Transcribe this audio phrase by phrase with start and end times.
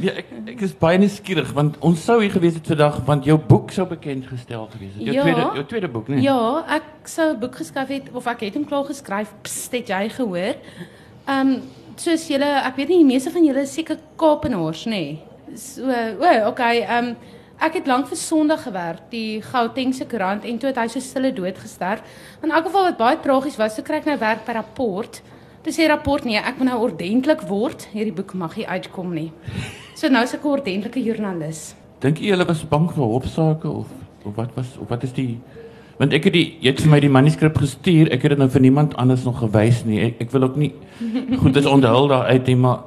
[0.00, 3.36] Ja, ek ek is baie nuuskierig want ons sou hier gewees het vandag want jou
[3.38, 5.02] boek sou bekend gestel gewees het.
[5.06, 5.22] Jou Ja.
[5.22, 6.22] tweede jou tweede boek, nee.
[6.22, 9.32] Ja, ek sou 'n boek geskryf het of ek het hom klaar geskryf.
[9.42, 10.54] Psst, het jy gehoor?
[11.26, 11.62] Ehm um,
[11.96, 14.90] soos julle, ek weet nie die meeste van julle is seker Kaapenaars, nê?
[14.90, 15.22] Nee.
[15.56, 17.16] So, o, okay, ehm um,
[17.60, 21.32] ek het lank vir Sondag gewerk, die Gautengse koerant en toe het hy so stille
[21.32, 22.00] dood gesterf.
[22.42, 25.20] In elk geval wat baie tragies was, so kry ek nou werk by Rapport.
[25.60, 27.84] Toe sê Rapport nee, ek moet nou ordentlik word.
[27.92, 29.28] Hierdie boek mag nie uitkom nie.
[29.92, 31.74] So nou is ek 'n ordentlike joernalis.
[32.00, 33.86] Dink jy hulle was bang vir hofsaake of
[34.24, 35.38] of wat was of wat is die
[35.98, 38.08] want ek het die jy het vir my die manuskrip gestuur.
[38.08, 40.00] Ek het dit nou vir niemand anders nog gewys nie.
[40.00, 40.72] Ek, ek wil ook nie
[41.42, 42.80] goed dis onthul daar uit nie, maar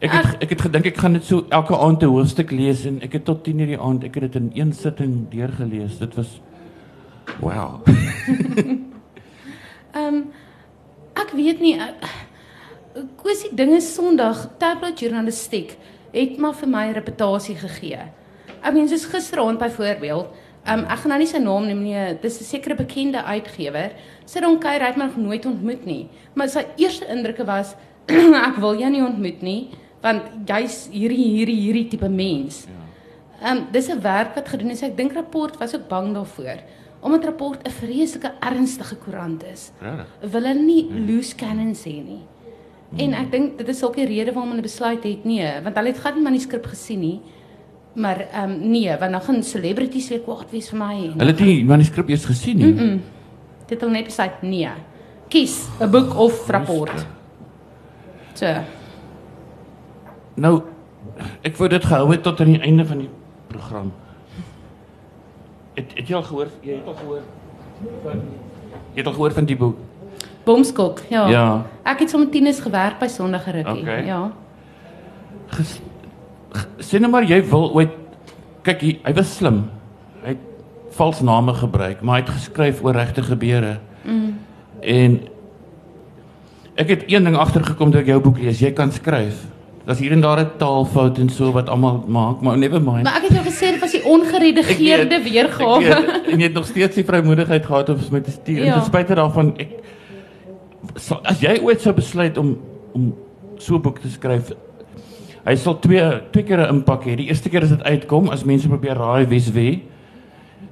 [0.00, 2.98] ek het ek het gedink ek gaan dit so elke aand 'n hoofstuk lees en
[3.00, 5.98] ek het tot 10:00 die aand ek het dit in een sitting deurgelees.
[5.98, 6.40] Dit was
[7.38, 7.78] wow.
[9.92, 10.24] Ehm um,
[11.22, 11.76] ek weet nie
[13.20, 15.76] kwessie dinge Sondag tabloid journalistiek
[16.12, 18.08] het maar vir my reputasie gegee.
[18.60, 20.28] Ek meen soos gisteraand byvoorbeeld,
[20.62, 23.92] ehm um, ek gaan nou nie sy naam noem nie, dis 'n sekere bekende uitgewer.
[24.26, 27.74] Sidon Kay het my nog nooit ontmoet nie, maar sy eerste indrukke was
[28.48, 29.70] ek wil jou nie ontmoet nie,
[30.02, 32.66] want jy's hierdie hierdie hierdie tipe mens.
[33.40, 34.82] Ehm um, dis 'n werk wat gedoen is.
[34.82, 36.60] Ek dink rapport was ook bang daarvoor.
[37.02, 40.06] Omdat rapport 'n vreeslike ernstige koerant is Regtig?
[40.30, 42.22] wil hulle nie loose cannons hê nie.
[42.96, 45.88] En ek dink dit is ook die rede waarom hulle besluit het nee, want hulle
[45.88, 47.20] het glad nie manuskrip gesien nie.
[47.94, 50.94] Maar ehm um, nee, want dan gaan celebrities weer kwaad wees vir my.
[50.94, 52.66] En, Hulle het die manuskrip eers gesien nie.
[52.72, 53.00] mm -mm,
[53.66, 54.68] dit het net besluit nee.
[55.28, 57.06] Kies 'n boek of rapport.
[58.34, 58.46] So,
[60.36, 60.62] Nou
[61.42, 63.08] ek wou dit gehou het tot aan die einde van die
[63.48, 63.92] program.
[65.74, 66.48] Het, het jy al gehoor?
[66.60, 67.22] Jy het al gehoor
[68.02, 68.22] van
[68.92, 69.78] Jy het al gehoor van die boek?
[70.44, 71.26] Bomskok, ja.
[71.28, 71.46] Ja.
[71.86, 73.82] Ek het sommer tieners gewerk by Sondag gerukkie.
[73.82, 74.04] Okay.
[74.06, 74.20] Ja.
[75.54, 75.78] Ges,
[76.82, 77.94] sê nou maar jy wil ooit
[78.66, 79.62] kyk hy, hy was slim.
[80.22, 80.42] Hy het
[80.98, 83.78] vals name gebruik, maar hy het geskryf oor regte gebeure.
[84.04, 84.34] Mm.
[84.82, 85.16] En
[86.82, 89.46] ek het een ding agtergekom toe ek jou boek lees, jy kan skryf.
[89.86, 93.02] Daar's hier en daar 'n taalfout en so wat almal maak, maar never mind.
[93.02, 93.72] Maar ek het jou gesê
[94.12, 95.94] ongeredigeerde weergawe.
[96.32, 98.64] en jy het nog steeds die vrymoedigheid gehad om my te stuur.
[98.64, 98.74] Ja.
[98.74, 99.70] En ten spyte daarvan ek
[100.96, 102.56] sal, as jy ooit sou besluit om
[102.92, 103.14] om
[103.56, 104.52] so 'n boek te skryf,
[105.46, 106.02] hy sal twee
[106.32, 107.16] twee keer 'n impak hê.
[107.16, 109.82] Die eerste keer as dit uitkom, as mense probeer raai wie's wie.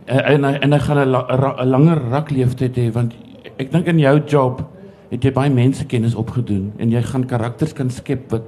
[0.06, 3.14] En en hy, en hy gaan 'n la, ra- langer rakleeftyd hê want
[3.58, 4.62] ek dink in jou job
[5.10, 8.42] het jy baie mensekennis opgedoen en jy gaan karakters kan skep wat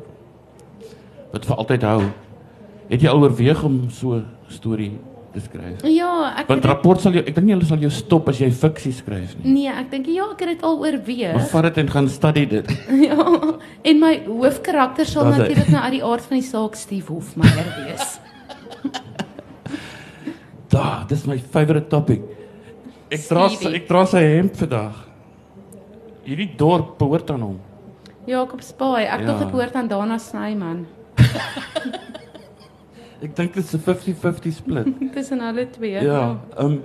[1.32, 2.03] wat vir altyd hou.
[2.91, 4.92] Het jy al oorweeg om so storie
[5.32, 5.80] te skryf?
[5.88, 8.50] Ja, ek Want rapport sal jou ek dink nie hulle sal jou stop as jy
[8.52, 9.54] fiksie skryf nie.
[9.54, 11.32] Nee, ek dink ja, ek het dit al oorweeg.
[11.38, 12.74] Maar vat dit en gaan study dit.
[13.08, 13.16] Ja,
[13.88, 18.12] en my hoofkarakter sal natuurlik nou uit die aard van die saak Steve Hofmeyer wees.
[20.72, 22.22] Da, dis my favourite topic.
[23.12, 23.44] Ek dra
[23.76, 25.02] ek dra sy hemp vandag.
[26.24, 27.58] Hierdie dorp behoort aan hom.
[28.24, 29.26] Jakob Spaai, ek Ja.
[29.26, 30.86] dink dit behoort aan Dana Snyman.
[33.22, 34.87] Ek dink dit is 'n 50-50 split.
[35.15, 36.00] Tussen hulle twee.
[36.03, 36.37] ja.
[36.56, 36.83] Ehm um,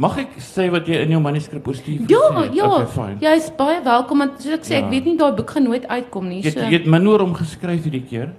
[0.00, 2.54] Mag ek sê wat jy in jou manuskrip oor Steve Ja, het?
[2.54, 2.68] ja.
[2.78, 3.16] Okay.
[3.20, 4.84] Jy is baie welkom want soos ek sê, Ja.
[4.84, 6.38] ek weet nie daai boek gaan nooit uitkom nie.
[6.40, 6.60] Jy het, So.
[6.60, 8.30] jy het min oor hom geskryf hierdie keer.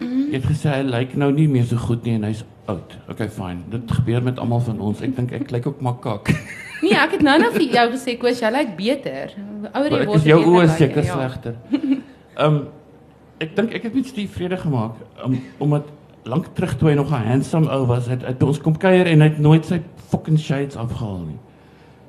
[0.00, 0.30] Mhm.
[0.30, 2.96] Jy het gesê hy lyk nou nie meer so goed nie en hy's oud.
[3.10, 3.58] Okay, fine.
[3.70, 5.02] Dit gebeur met almal van ons.
[5.02, 6.30] Ek dink ek lyk ook maar kak.
[6.84, 9.30] Nee, ek het nou nou vir jou gesê Koos, jy lyk beter.
[9.36, 10.00] Hoe Ouer jy Maar
[10.40, 10.64] ek word.
[10.68, 11.12] is seker ja.
[11.12, 11.54] slegter.
[12.36, 12.68] Ehm um,
[13.40, 14.92] ek dink ek het met Steve vrede gemaak
[15.24, 15.84] um, omdat
[16.24, 19.06] lank terug toe hy nog 'n handsome ou was, het hy by ons kom kuier
[19.06, 19.80] en hy het nooit sy
[20.10, 21.38] fucking shades afgehaal nie.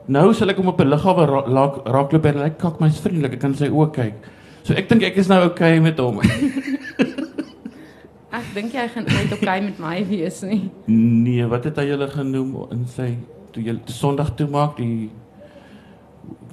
[0.07, 3.33] Nou sal ek hom op 'n lughawe ra raak- raakloop en hy kak my vriendelik,
[3.33, 4.13] ek kan sy oë kyk.
[4.63, 6.19] So ek dink ek is nou okay met hom.
[8.35, 10.69] Ek dink jy gaan ooit okay met my wees nie.
[10.87, 13.17] nee, wat het hy julle genoem in sy
[13.53, 15.09] toe jy Sondag toe maak die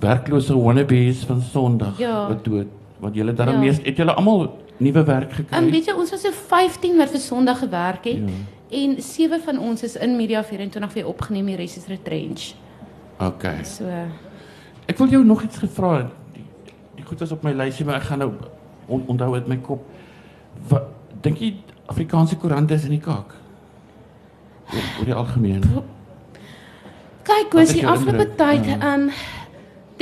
[0.00, 2.28] werklose wannabes van Sondag Ja.
[2.28, 2.66] wat dood
[3.00, 3.72] want julle daarom Ja.
[3.72, 5.58] het julle almal nuwe werk gekry.
[5.58, 8.40] Um, weet jy, ons was so 15 wat vir Sondag gewerk het Ja.
[8.82, 12.52] en sewe van ons is in Media 24 weer opgeneem, die res is retrench.
[13.20, 13.64] Okay.
[13.64, 13.84] So
[14.90, 16.10] Ek wil jou nog iets gevra het.
[16.34, 16.44] Die,
[16.96, 18.32] die goed was op my lysie, maar ek gaan nou
[18.88, 19.84] on, onthou uit my kop.
[20.68, 20.88] Wat
[21.22, 21.52] dink jy
[21.86, 23.34] Afrikaanse koerante is in die kaak?
[24.72, 25.62] Oor, die algemeen.
[27.22, 28.78] kyk, is die afgelope tyd, Ja.
[28.80, 29.10] ehm um,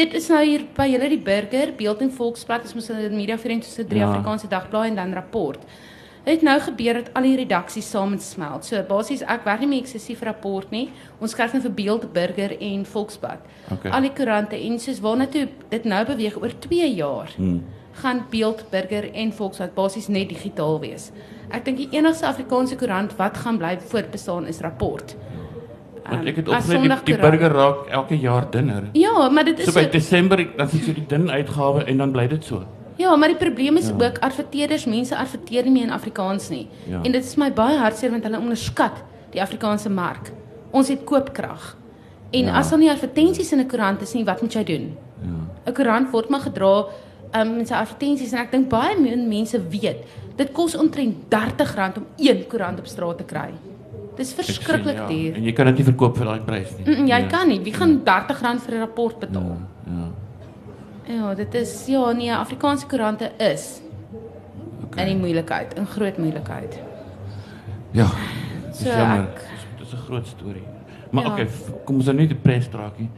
[0.01, 3.37] dit is nou hier by julle die Burger, Beeld en Volksblad, is mos in Media
[3.39, 4.09] 24 se drie Ja.
[4.09, 5.61] Afrikaanse dagblaaie en dan rapport.
[6.25, 8.65] Dit het nou gebeur dat al die redaksies samensmelt.
[8.65, 10.91] So basies ek werk nie meer eksklusief rapport nie.
[11.19, 13.41] Ons skryf nou vir Beeld, Burger en Volksblad.
[13.73, 13.91] Okay.
[13.91, 17.33] Al die koerante en soos waarna toe dit nou beweeg oor 2 jaar.
[17.37, 17.63] Hmm.
[18.01, 21.11] gaan Beeld, Burger en Volksblad basies net digitaal wees.
[21.51, 25.17] Ek dink die enigste Afrikaanse koerant wat gaan bly voortbestaan is Rapport.
[26.09, 28.83] Want ek het opgelet die, die burger raak elke jaar dunner.
[28.93, 31.97] Ja, maar dit is So by so- Desember dan is dit die dun uitgawe en
[31.97, 32.65] dan bly dit so.
[32.97, 33.95] Ja, maar die probleem is Ja.
[33.99, 34.07] ja.
[34.07, 36.69] ook adverteerders, mense adverteer nie meer in Afrikaans nie.
[36.87, 37.01] Ja.
[37.03, 40.31] En dit is my baie hartseer want hulle onderskat die Afrikaanse mark.
[40.71, 41.77] Ons het koopkrag.
[42.31, 42.47] En Ja.
[42.47, 42.59] ja.
[42.59, 44.97] as daar nie advertensies in 'n koerant is nie, wat moet jy doen?
[45.23, 45.71] Ja.
[45.71, 46.85] 'n Koerant word maar gedra
[47.41, 49.97] um, met sy advertensies en ek dink baie min mense weet.
[50.37, 53.51] Dit kos omtrent R30 om een koerant op straat te kry.
[54.21, 55.07] Dis verskriklik ja.
[55.09, 55.35] duur.
[55.39, 56.85] En jy kan dit nie verkoop vir daai prys nie.
[56.85, 57.27] Mm, -mm, jy Nee.
[57.33, 57.61] kan nie.
[57.65, 59.57] Wie gaan R30 vir 'n rapport betaal?
[59.87, 60.09] Ja.
[61.15, 63.81] Ja, dit is ja, nee, Afrikaanse koerante is
[64.85, 65.05] Okay.
[65.07, 66.79] in die moeilikheid, in groot moeilikheid.
[67.93, 68.07] Ja.
[68.69, 69.21] Dis So jammer.
[69.23, 70.63] ek- Dis 'n groot storie.
[71.11, 71.33] Maar Ja.
[71.33, 71.49] okay,
[71.85, 73.09] kom ons nou nie depressed raak nie.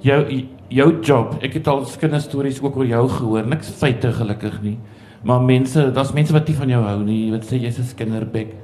[0.00, 3.46] jou jou job, ek het al kinderstories ook oor jou gehoor.
[3.46, 4.78] Niks feite gelukkig nie.
[5.22, 7.30] Maar mense, daar's mense wat nie van jou hou nie.
[7.30, 8.54] Wat sê jy's 'n skinderbek.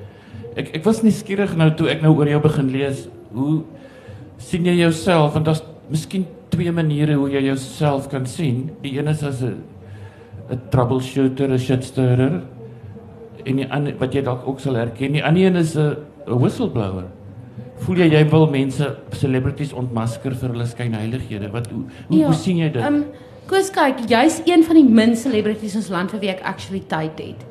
[0.57, 3.07] Ek ek was nuuskierig nou toe ek nou oor jou begin lees.
[3.37, 3.63] Hoe
[4.41, 5.35] sien jy jouself?
[5.35, 5.63] Want daar's
[5.93, 8.71] miskien twee maniere hoe jy jouself kan sien.
[8.83, 9.61] Die een is as 'n
[10.51, 12.43] 'n troubleshooter, 'n shitstirrer
[13.45, 15.13] en die ander wat jy dalk ook sal herken.
[15.13, 17.05] Die ander een is 'n whistleblower.
[17.85, 21.51] Voel jy jy wil mense celebrities ontmasker vir hulle skynheilighede?
[21.53, 22.83] Wat hoe hoe, hoe sien jy dit?
[22.83, 23.05] Um,
[23.47, 26.83] Koos kyk, jy's een van die min celebrities in ons land vir wie ek actually
[26.89, 27.45] tyd het.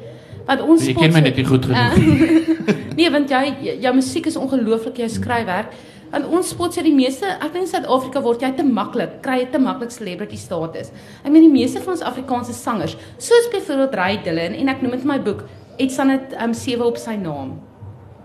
[0.46, 1.98] Want ons jy spot ken my net nie goed genoeg.
[1.98, 2.50] Uh,
[2.96, 5.74] nee, want jy jy- jou musiek is ongelooflik, jou skryfwerk.
[6.12, 9.40] Want ons spot sê die meeste, ek dink in Suid-Afrika word jy te maklik, kry
[9.42, 10.92] jy te maklik celebrity status.
[11.26, 14.92] Ek meen die meeste van ons Afrikaanse sangers, soos byvoorbeeld Ray Dillon en ek noem
[14.92, 15.44] dit in my boek,
[15.80, 17.58] het staan dit um 7 op sy naam.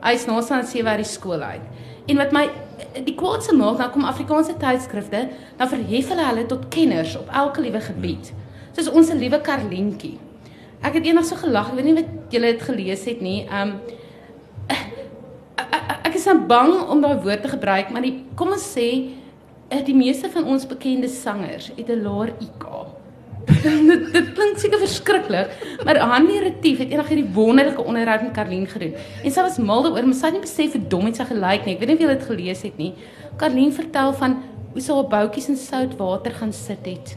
[0.05, 1.61] Hy's na staan 7 uit die skool uit.
[2.09, 2.45] En wat my
[3.05, 5.29] die kwaadste maak, dan kom Afrikaanse tydskrifte,
[5.59, 8.33] dan verhef hulle hulle tot kenners op elke liewe gebied.
[8.77, 10.19] Soos ons liewe Karlientjie.
[10.83, 13.47] Ek het eendag so gelag, ek weet nie wat julle dit gelees het nie.
[13.51, 13.81] Um
[15.71, 18.89] ek, ek is nou bang om daai woord te gebruik, maar die kom ons sê
[19.71, 22.67] eh, die meeste van ons bekende sangers het 'n laer IQ.
[23.65, 28.67] dit, dit klink seker verskriklik, maar Hanlie Retief het eendag hierdie wonderlike onderhoud met Karlien
[28.69, 28.95] gedoen.
[29.25, 31.65] En sy was mal daaroor, maar sy het nie besef hoe dom dit sy gelyk
[31.65, 31.75] nie.
[31.75, 32.93] Ek weet nie of julle dit gelees het nie.
[33.41, 34.37] Karlien vertel van
[34.73, 37.17] hoe sy haar boutjies in sout water gaan sit het.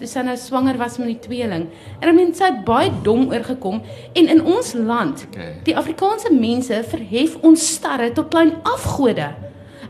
[0.00, 1.66] Toe sy nou swanger was met die tweeling.
[2.00, 3.82] En ek meen sy het baie dom oorgekom
[4.16, 5.50] en in ons land, Okay.
[5.66, 9.26] die Afrikaanse mense verhef ons starre tot klein afgode.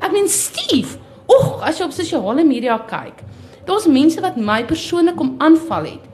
[0.02, 0.98] Ek meen Steve,
[1.30, 3.22] oeg, as jy op sosiale media kyk,
[3.68, 6.06] daar's mense wat my persoonlik kom aanval het.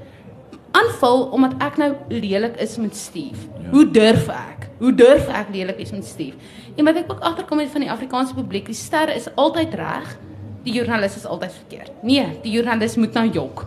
[0.76, 3.46] Aanval omdat ek nou lelik is met Steve.
[3.62, 3.70] Ja.
[3.72, 4.66] Hoe durf ek?
[4.78, 6.36] Hoe durf ek lelik is met Steve?
[6.76, 10.18] En wat ek ook agterkom het van die Afrikaanse publiek, die sterre is altyd reg,
[10.66, 11.92] die joernalis is altyd verkeerd.
[12.04, 13.64] Nee, die joernalis moet nou jok.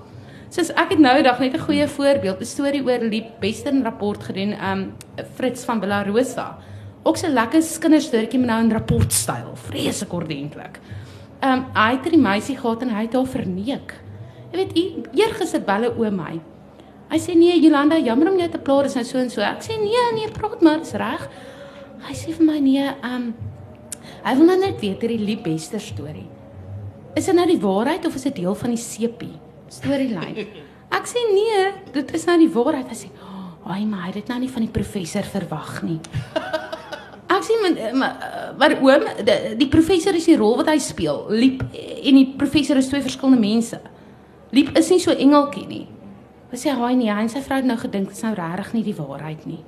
[0.50, 4.24] Soos ek het nou eendag net 'n goeie voorbeeld, 'n storie oor Liep Western rapport
[4.24, 4.94] gedoen, um
[5.36, 6.58] Fritz van Bellarosa.
[7.04, 10.80] Ook so lekker kinderstorie met nou in rapportstyl, vreeslik ordentlik.
[11.44, 13.94] Um hy het die meisie gehad en hy het haar verneek.
[14.52, 16.40] Jy weet, u- eergister belle oom my.
[17.12, 19.42] Hy sê nee, Jolanda, jammer om jou te pla, dis nou so en so.
[19.42, 21.30] Ek sê nee, nee, praat maar, dis reg.
[22.08, 23.34] Hy sê vir my nee, um
[24.26, 26.28] hy wil nou net weet oor die Liep Wester storie.
[27.16, 29.40] Is dit nou die waarheid of is dit deel van die sepie
[29.74, 30.38] storielyn?
[30.90, 32.90] Ek sê nee, dit is nou die waarheid.
[32.90, 33.10] Hy sê,
[33.66, 36.00] "Ai, maar hy het dit nou nie van die professor verwag nie."
[37.30, 38.16] Ek sê maar maar,
[38.58, 41.28] maar oom, die, die professor is die rol wat hy speel.
[41.30, 43.80] Liep en die professor is twee verskillende mense.
[44.52, 45.88] Liep is nie so engeltjie nie.
[46.50, 48.74] Hy sê, "Haai nee, hy en sy vrou het nou gedink dit is nou regtig
[48.74, 49.64] nie die waarheid nie."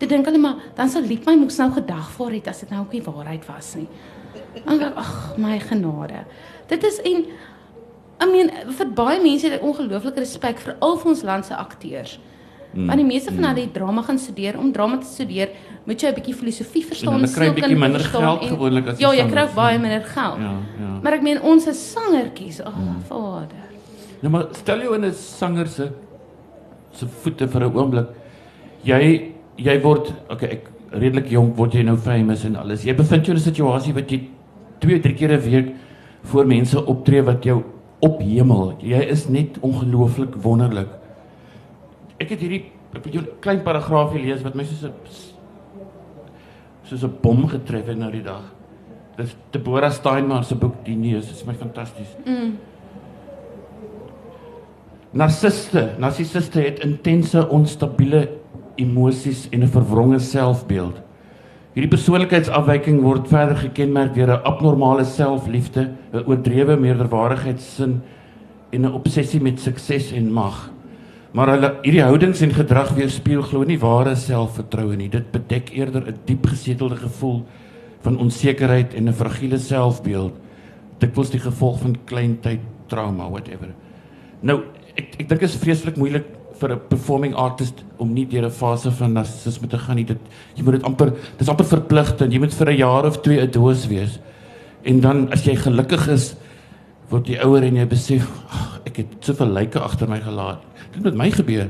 [0.00, 2.80] Dit dink hulle maar dan sou Liep my moes nou gedagvaar het as dit nou
[2.80, 3.88] ook die waarheid was nie.
[4.66, 6.24] En ek, ag my genade.
[6.70, 7.24] Dit is en
[8.20, 11.54] I mean vir baie mense het ek ongelooflike respek vir al van ons land se
[11.56, 12.18] akteurs.
[12.72, 12.86] Mm.
[12.86, 14.58] Want die meeste van hulle het drama gaan studeer.
[14.58, 15.48] Om drama te studeer,
[15.84, 18.86] moet jy 'n bietjie filosofie verstaan, En hulle kry bietjie sielkunde minder verstaan geld gewoonlik
[18.86, 19.54] as Ja, jy kry ja.
[19.54, 20.38] baie minder geld.
[20.38, 21.00] Ja, ja.
[21.02, 22.60] Maar ek meen ons is sangertjies.
[22.60, 23.66] Ag, oh, Vader.
[24.20, 25.90] Nou maar stel jou in 'n sanger se
[26.92, 28.06] se voete vir 'n oomblik.
[28.84, 32.84] Jy jy word okay, ek redelik jonk word jy nou famous en alles.
[32.84, 34.28] Jy bevind jou in 'n situasie wat jy
[34.80, 35.74] 2, 3 keer 'n week
[36.22, 37.62] voor mense optree wat jou
[38.00, 38.74] ophemel.
[38.82, 40.88] Jy is net ongelooflik wonderlik.
[42.20, 42.64] Ek het hierdie
[43.40, 44.92] klein paragraafie lees wat my soos 'n
[46.84, 48.42] soos 'n bom getref het nou die dag.
[49.16, 51.26] Dis Deborah Steinmar se boek Die Neus.
[51.26, 52.16] Dit is my fantasties.
[52.24, 52.58] Mm.
[55.12, 58.28] Narciste, narcissiste het intense onstabiele
[58.76, 61.09] emosies en 'n verwronge selfbeeld.
[61.70, 68.02] Hierdie persoonlikheidsafwyking word verder gekenmerk deur 'n abnormale selfliefde, 'n oordrewe meerderwaardigheidssin
[68.72, 70.70] en 'n obsessie met sukses en mag.
[71.32, 75.08] Maar hulle hierdie houdings en gedrag weerspieël glo nie ware selfvertroue nie.
[75.08, 77.44] Dit bedek eerder 'n diep gesetelde gevoel
[78.00, 80.32] van onsekerheid en 'n fragiele selfbeeld.
[80.98, 83.68] Dit was die gevolg van kleintyd trauma whatever.
[84.40, 84.62] Nou,
[84.96, 86.24] ek ek dink dit is vreeslik moeilik
[86.60, 90.04] vir 'n performing artist om nie deur 'n fase van narcissisme te gaan nie.
[90.04, 90.18] Dit
[90.56, 92.32] jy moet dit amper dis amper verpligtend.
[92.32, 94.18] Jy moet vir 'n jaar of 2 'n doos wees.
[94.84, 96.34] En dan as jy gelukkig is,
[97.10, 100.60] word jy ouer en jy besef, ag, ek het soveel lyke agter my gelaat.
[100.92, 101.68] Dit met my gebeur.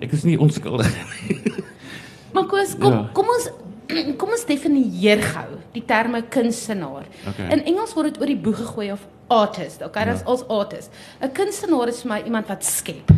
[0.00, 0.86] Ek is nie onskuldig
[1.28, 1.36] nie.
[2.32, 3.08] Maar Koos, kom Ja.
[3.12, 3.50] kom ons
[4.18, 7.04] kom ons definieer gou die terme kunstenaar.
[7.28, 7.50] Okay.
[7.52, 9.82] In Engels word dit oor die boeg gegooi of artist.
[9.82, 10.12] Okay, Ja.
[10.12, 10.90] dis als artist.
[11.22, 13.10] 'n Kunstenaar is vir my iemand wat skep.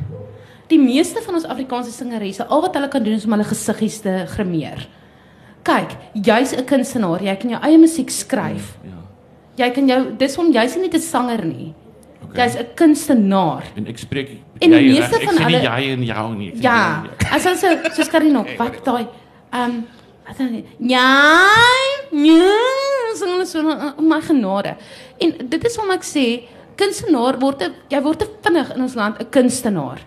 [0.70, 4.00] Die meeste van ons Afrikaanse singeresse, al wat hulle kan doen is om hulle gesiggies
[4.04, 4.86] te grimeer.
[5.66, 8.76] Kyk, jy's 'n kunstenaar, jy kan jou eie musiek skryf.
[8.84, 8.96] Ja.
[9.56, 11.74] Jy kan jou dis om jy's nie 'n sanger nie.
[12.24, 12.44] Okay.
[12.46, 13.64] Jy's 'n kunstenaar.
[13.76, 14.28] En ek spreek
[14.60, 15.24] En die meeste reg.
[15.24, 16.52] van hulle- jy en jou nie.
[16.62, 19.06] Ja, as ons so soos Karino, wat daai
[19.52, 19.82] ehm
[20.26, 21.44] wat dan ja,
[22.12, 22.54] ja,
[23.16, 24.76] sing hulle so oh my genade.
[25.18, 26.42] En dit is hoekom ek sê
[26.76, 29.98] kunstenaar word 'n jy word te vinnig in ons land 'n kunstenaar.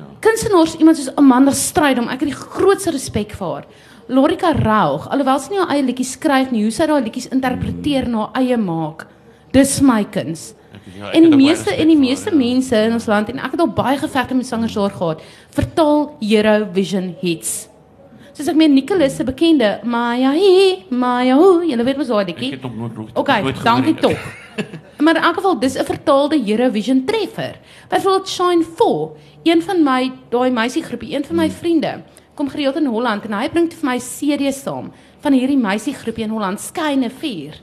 [0.00, 0.06] Ja.
[0.24, 3.66] Kunstenaars iemand soos Amanda Strydom, ek het die grootste respek vir haar.
[4.10, 8.08] Lorika Raug, alhoewel sy nie haar eie liedjies skryf nie, hoe sy daai liedjies interpreteer
[8.10, 9.06] na haar eie maak.
[9.54, 10.54] Dis my kuns.
[10.74, 13.52] Ek- ja, ek En die meeste en die meeste mense in ons land en ek
[13.52, 17.68] het al baie gevegte met sangers daar gehad, vertaal Eurovision hits.
[18.32, 22.28] Soos ek meen Nicholas se bekende Maya hi, Maya ho, jy weet mos daai Ek
[22.28, 22.50] liedjie.
[22.52, 24.16] het nog nooit nooit Okay, dankie tog.
[25.04, 27.58] Maar in elk geval dis 'n vertaalde Eurovision treffer.
[27.88, 29.08] Byvoorbeeld Shine 4,
[29.42, 32.02] een van my daai meisiegroepie, een van my vriende,
[32.34, 36.30] kom gereeld in Holland en hy bring vir my series saam van hierdie meisiegroepie in
[36.30, 37.60] Holland, Skyne 4.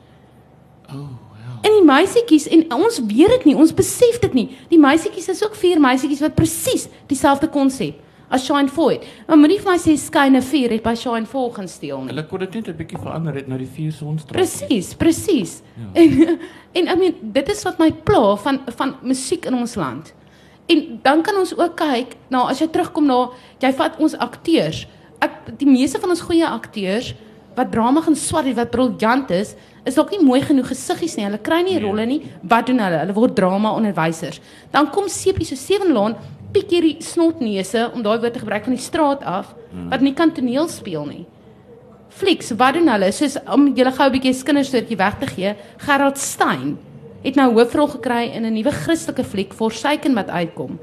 [0.89, 1.59] Oh, ja.
[1.61, 4.57] En die meisietjies en ons weet dit nie, ons besef dit nie.
[4.69, 9.03] Die meisietjies is ook vier meisietjies wat presies dieselfde konsep as Shine 4 het.
[9.27, 12.07] Maar moenie vir my sê Skyne 4 het by Shine 4 gaan steel nie.
[12.11, 14.33] Hulle kon dit net 'n bietjie verander het na die vier sonstraat.
[14.35, 15.61] Presies, presies.
[15.75, 16.01] Ja.
[16.77, 20.13] En en I mean dit is wat my pla van van musiek in ons land.
[20.67, 23.29] En dan kan ons ook kyk na as jy terugkom na
[23.59, 24.85] jy vat ons akteurs.
[25.21, 27.13] Ek die meeste van ons goeie akteurs
[27.55, 29.55] wat drama gaan swat het wat briljant is,
[29.85, 31.25] is dalk nie mooi genoeg gesiggies nie.
[31.25, 31.81] Hulle kry nie Nee.
[31.81, 32.21] rolle nie.
[32.43, 32.99] Wat doen hulle?
[32.99, 34.39] Hulle word drama onderwysers.
[34.71, 36.15] Dan kom Sepie so sewe laan
[36.57, 39.53] piek hierdie snotneuse om daai woord te gebruik van die straat af
[39.91, 41.25] wat nie kan toneel speel nie.
[42.17, 43.11] Flieks, wat doen hulle?
[43.13, 46.77] Soos om julle gou 'n bietjie skinderstootjie weg te gee, Gerard Stein
[47.23, 50.79] het nou hoofrol gekry in 'n nuwe Christelike fliek Forsaken wat uitkom.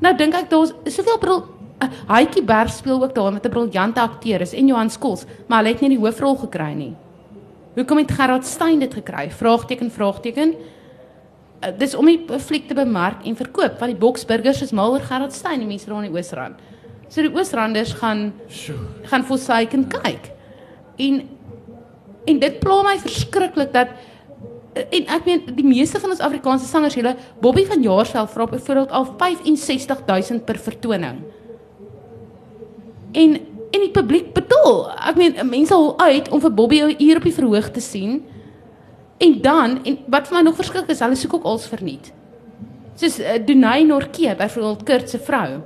[0.00, 1.44] Nou dink ek daar's soveel bril
[1.82, 5.58] uh, Haitjie Berg speel ook daar met 'n briljante akteur is en Johan Skols, maar
[5.58, 6.94] hulle het nie die hoofrol gekry nie.
[7.74, 9.30] Hoekom het Gerard Stein dit gekry?
[9.30, 10.54] Vraagteken, vraagteken.
[11.60, 15.02] Uh, dis om die fliek te bemark en verkoop want die boksburgers is mal oor
[15.04, 16.62] Gerard Stein, die mense daar in die Oosrand.
[17.10, 18.78] So die Oosranders gaan Sjoe.
[19.10, 20.30] gaan Forsaken kyk.
[20.96, 21.20] En
[22.30, 23.92] en dit pla my verskriklik dat
[24.80, 28.92] en ek meen die meeste van ons Afrikaanse sangers julle Bobby van Jaarsveld vra byvoorbeeld
[28.94, 31.22] al 65000 per vertoning.
[33.12, 33.40] En
[33.70, 34.88] en die publiek betaal.
[35.10, 38.22] Ek meen mense hou uit om vir Bobby 'n uur op die verhoog te sien.
[39.20, 42.08] En dan en wat vir my nog verskrik is, hulle soek ook als verniet.
[42.96, 45.60] Soos uh, Dunay Norke byvoorbeeld Kurt se vrou.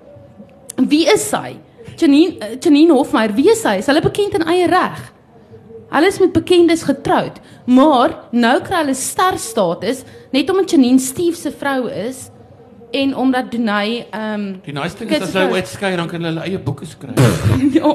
[0.76, 1.54] Wie is sy?
[1.96, 3.76] Janine uh, Janine Hofmeyer, wie is sy?
[3.78, 5.00] Is hulle bekend in eie reg?
[5.94, 7.38] Hulle is met bekendes getroud,
[7.70, 10.02] maar nou kry hulle sterstatus
[10.34, 12.28] net omdat Janine Steve se vrou is
[12.94, 16.22] en omdat Dunay ehm um, Die nice ding is as hulle vrou- uitskei dan kan
[16.22, 17.40] hulle hulle eie boeke skryf.
[17.78, 17.94] ja.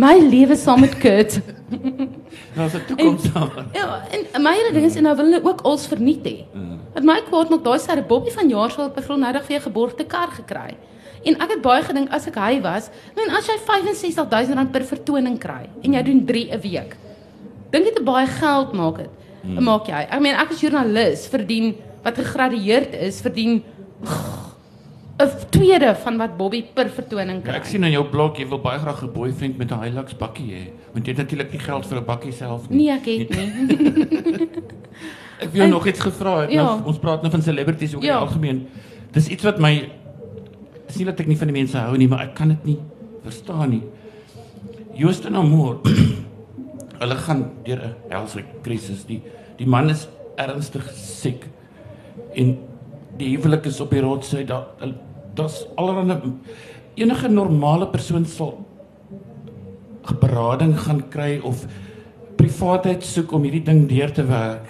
[0.00, 1.40] My lewe saam met Kurt.
[2.56, 3.66] Daar's 'n toekoms daar.
[3.72, 6.36] Ja, en my hele ding is en nou wil hulle ook als verniet hê.
[6.94, 10.76] Wat my kwaad maak, daai sterre Bobby van Jaarsveld het dag vir 'n geboortekar gekry.
[11.24, 14.72] En ek het baie gedink as ek hy was, ek meen as jy 65000 rand
[14.72, 16.96] per vertoning kry en jy doen 3 'n week.
[17.70, 19.10] Dink jy te baie geld maak dit?
[19.42, 19.64] Hmm.
[19.64, 20.06] Maak jy?
[20.10, 23.62] Ek meen ek as joernalis verdien wat gegradueerd is, verdien
[24.02, 27.54] 'n tweede van wat Bobby per vertoning Ja, kry.
[27.60, 30.50] ek sien in jou blog jy wil baie graag 'n boyfriend met 'n Hilux bakkie
[30.52, 30.62] hê.
[30.92, 32.76] Want jy het natuurlik nie geld vir 'n bakkie self nie.
[32.78, 34.48] Nee, ek het nie.
[35.42, 36.50] Ek wil nog iets gevra het.
[36.52, 36.62] Ja.
[36.62, 38.14] Nou, ons praat nou van celebrities ook Ja.
[38.16, 38.66] in algemeen.
[39.10, 39.90] Dis iets wat my
[40.86, 42.78] dis nie dat ek nie van die mense hou nie, maar ek kan dit nie
[43.22, 43.82] verstaan nie.
[44.94, 45.78] Joost en Amour.
[47.02, 49.04] hulle gaan deur 'n helse krisis.
[49.04, 49.22] Die
[49.58, 51.46] die man is ernstig siek
[52.34, 52.58] en
[53.18, 54.44] die huwelik is op die rotsy.
[54.44, 54.66] Daar
[55.34, 56.18] daar's allerlei
[56.94, 58.58] enige normale persoon sal
[60.20, 61.64] berading gaan kry of
[62.36, 64.66] privaatheid soek om hierdie ding deur te werk.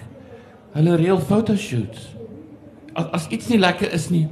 [0.73, 2.11] Hulle reël fotoshoots.
[2.93, 4.27] As, as iets nie lekker is nie,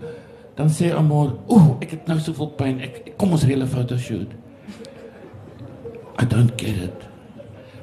[0.56, 2.80] dan sê Amor, "Ooh, ek het nou soveel pyn.
[2.80, 4.32] Ek kom ons reël 'n fotoshoot."
[6.22, 7.11] I don't get it.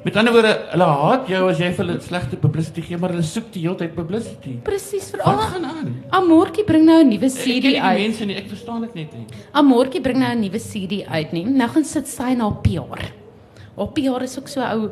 [0.03, 3.23] Met ander woorde, hulle haat jou as jy vir hulle slegte publicity gee, maar hulle
[3.27, 4.53] soek die hele tyd publicity.
[4.63, 5.89] Presies Wat veral gaan aan?
[6.11, 7.99] Amortjie bring nou 'n nuwe Ek CD nie die uit.
[7.99, 9.25] mense nie, ek verstaan dit net nie.
[9.53, 11.43] Amortjie bring nou 'n nuwe CD uit nie.
[11.45, 13.11] Nou gaan sit sy na PR.
[13.77, 14.89] Haar PR is ook so ou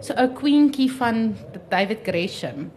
[0.00, 1.34] so ou queentjie van
[1.70, 2.70] David Gresham.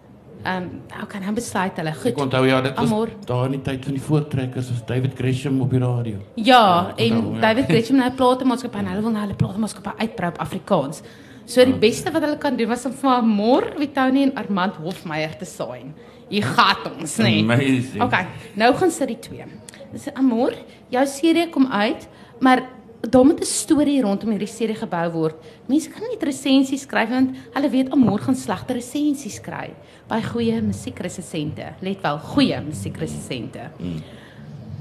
[0.46, 2.22] Ehm um, hoe kan hy besluit hulle Ek goed?
[2.22, 3.08] onthou ja, dit was Amor.
[3.26, 6.18] daar in die tyd van die voortrekkers was David Gresham op die radio.
[6.36, 7.42] Ja, Ja, en onthou, ja.
[7.42, 11.02] David Gresham nou platemaatskappy en hulle wil nou hulle platemaatskappy uitbrei op Afrikaans.
[11.46, 15.36] So die beste wat hulle kan doen was om vir Amor, Vitoni en Armand Hofmeyer
[15.38, 15.92] te saai.
[16.30, 17.36] Hier gat ons, nê.
[17.44, 18.02] Amazing.
[18.02, 18.26] Okay,
[18.58, 19.46] nou gaan sit die twee.
[19.92, 20.56] Dis Amor,
[20.90, 22.08] jou serie kom uit,
[22.42, 22.64] maar
[23.06, 25.36] daar moet 'n storie rondom hierdie serie gebou word.
[25.68, 29.76] Mense kan nie resensies skryf want hulle weet Amor gaan slegte resensies kry
[30.10, 31.76] by goeie musiekresensente.
[31.82, 33.70] Let wel, goeie musiekresensente.
[33.80, 34.02] Mm.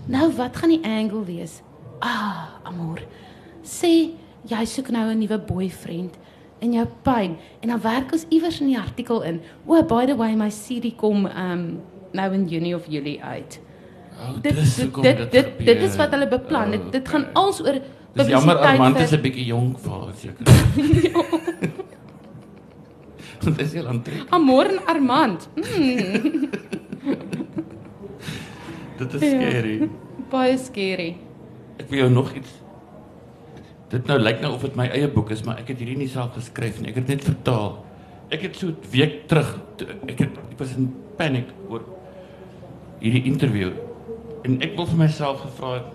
[0.08, 1.62] Nou wat gaan die angle wees?
[2.00, 3.00] Ah, Amor.
[3.62, 4.10] Sê
[4.48, 6.16] jy soek nou 'n nuwe boyfriend
[6.60, 9.40] in jou pyn en dan werk ons iewers in die artikel in.
[9.66, 11.80] O, by the way, my CD kom um
[12.12, 13.60] nou in Junie of Julie uit.
[14.20, 16.64] Oh, Dit dis dit dit dit dit, is wat hulle beplan.
[16.64, 17.32] Oh, Dit dit gaan okay.
[17.34, 17.80] als oor
[18.14, 20.44] Dis jammer Armand is 'n bietjie jonk vir haar seker.
[23.42, 24.32] Want dis heel aantrekkelijk.
[24.32, 25.48] Amor en Armand.
[25.54, 26.48] Mm,
[28.98, 29.40] Dit is Ja.
[29.40, 29.88] scary.
[30.30, 31.16] baie scary.
[31.76, 32.50] Ek wil jou nog iets.
[33.88, 36.08] Dit nou lyk nou of dit my eie boek is, maar ek het hierdie nie
[36.08, 36.90] self geskryf nie.
[36.90, 37.84] Ek het dit net vertaal.
[38.30, 40.88] Ek het so 'n week terug ek het ek was in
[41.18, 41.82] paniek oor
[43.02, 43.72] hierdie interview
[44.44, 45.92] en ek wil vir myself gevra het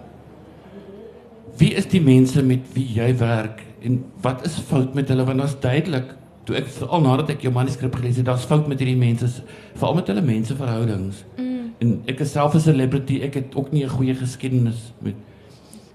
[1.59, 5.39] wie is die mense met wie jy werk en wat is fout met hulle want
[5.39, 6.15] daar's duidelik
[6.47, 9.27] toe ek veral nadat ek jou manuskrip gelees het, daar's fout met hierdie mense
[9.77, 11.23] veral met hulle menseverhoudings.
[11.37, 11.67] Mm.
[11.79, 15.15] En ek is self 'n celebrity, ek het ook nie 'n goeie geskiedenis met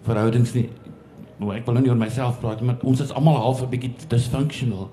[0.05, 0.69] verhoudings nie.
[1.38, 3.93] Nou ek wil nou nie oor myself praat maar ons is almal half 'n bietjie
[4.09, 4.91] dysfunctional.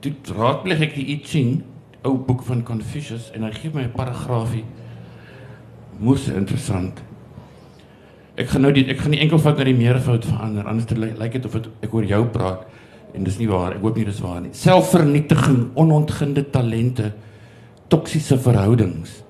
[0.00, 1.62] Toe raadpleeg ek die I Ching,
[2.04, 4.64] ou boek van Confucius en hy gee my 'n paragraafie.
[6.00, 7.02] Moes interessant.
[8.36, 11.14] Ek gaan nou die ek gaan nie enkelvoud na die meervoud verander, anders te ly-
[11.18, 12.64] lyk dit of dit ek oor jou praat
[13.14, 13.72] en dis nie waar.
[13.74, 14.50] Ek hoop nie dis waar nie.
[14.52, 17.12] Selfvernietiging, onontginde talente,
[17.88, 19.22] toksiese verhoudings.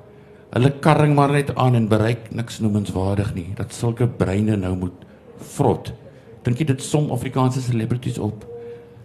[0.53, 3.47] Hulle karring maar net aan en bereik niks noemenswaardig nie.
[3.57, 4.93] Dat sulke breine nou moet
[5.41, 5.93] vrot.
[6.43, 8.45] Dink jy dit som Afrikaanse celebrities op?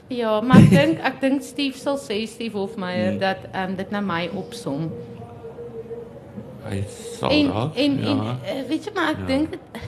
[0.07, 3.19] Ja, maar ek dink ek dink Steve sal sê Steve Hofmeyer Nee.
[3.19, 4.91] dat ehm um, dit na my opsom.
[6.65, 7.75] Hy sal en, dalk.
[7.75, 8.05] en ja.
[8.45, 9.25] en uh, weet jy maar ek Ja.
[9.29, 9.81] dink dit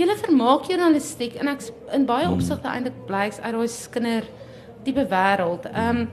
[0.00, 2.34] julle vermaak journalistiek en ek in baie Hmm.
[2.38, 4.24] opsigte eintlik blyks uit daai skinder
[4.84, 5.66] tipe wêreld.
[5.72, 6.08] Ehm um,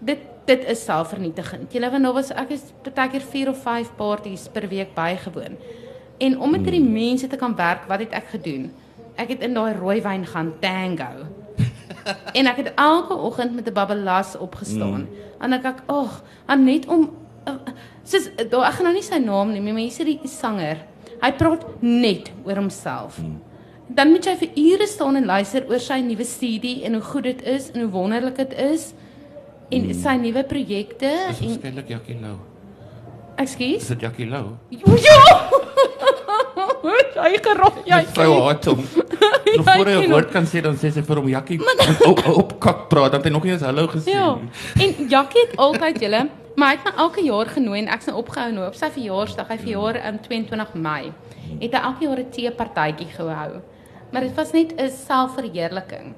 [0.00, 1.72] dit dit is selfvernietigend.
[1.72, 5.56] Julle want daar was ek is baie keer 4 of 5 parties per week bygewoon.
[6.20, 6.92] En om met hierdie Hmm.
[6.92, 8.70] mense te kan werk, wat het ek gedoen?
[9.16, 11.26] Ek het in daai rooiwyn gaan tango.
[12.34, 15.06] en ek het elke oggend met 'n babbelas opgestaan.
[15.06, 15.08] Mm.
[15.40, 17.10] En ek ek, ag, en net om
[17.48, 17.54] uh,
[18.02, 20.76] soos daar ek gaan nou nie sy naam noem nie, maar hier's die sanger.
[21.22, 23.18] Hy praat net oor homself.
[23.18, 23.40] Mm.
[23.88, 27.22] Dan moet jy vir ure staan en luister oor sy nuwe studie en hoe goed
[27.22, 28.92] dit is en hoe wonderlik dit is
[29.70, 29.92] en Mm.
[29.92, 32.36] sy nuwe projekte en waarskynlik Jackie Lou.
[33.36, 33.86] Is ekskuus.
[33.88, 34.44] dit Jackie Lou?
[35.06, 35.48] Ja.
[36.84, 37.98] Hoe hy gerol jy.
[38.12, 38.80] Vrou haat hom.
[39.56, 41.60] Nog voor hy 'n woord kan sê dan sê sy vir hom Jackie
[42.04, 44.36] op op kak praat, dan het hy nog nie eens hallo gesê Ja.
[44.80, 48.18] En Jackie het altyd julle, maar hy het my elke jaar genooi en ek's nou
[48.20, 49.48] opgehou nou op sy verjaarsdag.
[49.48, 51.12] Hy verjaar um, 22 Mei.
[51.60, 53.62] Het hy elke jaar 'n teepartytjie gehou.
[54.12, 56.14] Maar dit was net 'n selfverheerliking.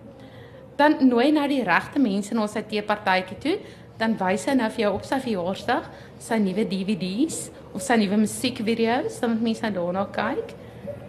[0.76, 3.58] Dan nooi nou die regte mense na sy teepartytjie toe,
[3.98, 8.16] dan wys hy nou vir jou op sy verjaarsdag sy nuwe DVD's of sy nuwe
[8.16, 10.54] musiekvideo's, dan moet mense nou daarna kyk.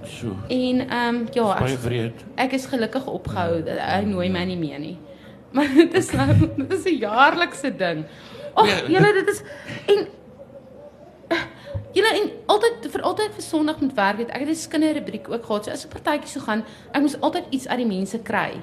[0.07, 0.35] Sjoe.
[0.47, 3.63] En ehm um, ja, ek, ek is gelukkig opgehou.
[3.67, 4.97] Hy nooi my nie meer nie.
[5.55, 8.05] Maar dit is nou dit is 'n jaarlikse ding.
[8.53, 9.41] Ag, Ja, julle dit is
[9.87, 10.07] en
[11.93, 15.45] julle en altyd vir altyd vir Sondag met werk het ek het 'n skinderrubriek ook
[15.45, 15.65] gehad.
[15.65, 18.61] So as ek partytjies sou gaan, ek moes altyd iets uit die mense kry.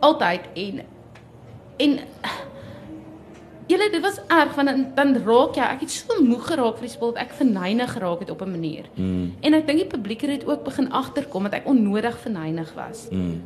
[0.00, 0.82] Altyd en
[1.78, 1.98] en
[3.66, 6.86] julle dit was erg want dan, dan raak jy ek het so moeg geraak vir
[6.88, 8.84] die spul dat ek verneig geraak het op 'n manier.
[8.94, 9.32] Mm.
[9.40, 13.08] En ek dink die publiek het dit ook begin agterkom dat ek onnodig verneig was.
[13.10, 13.42] Mm.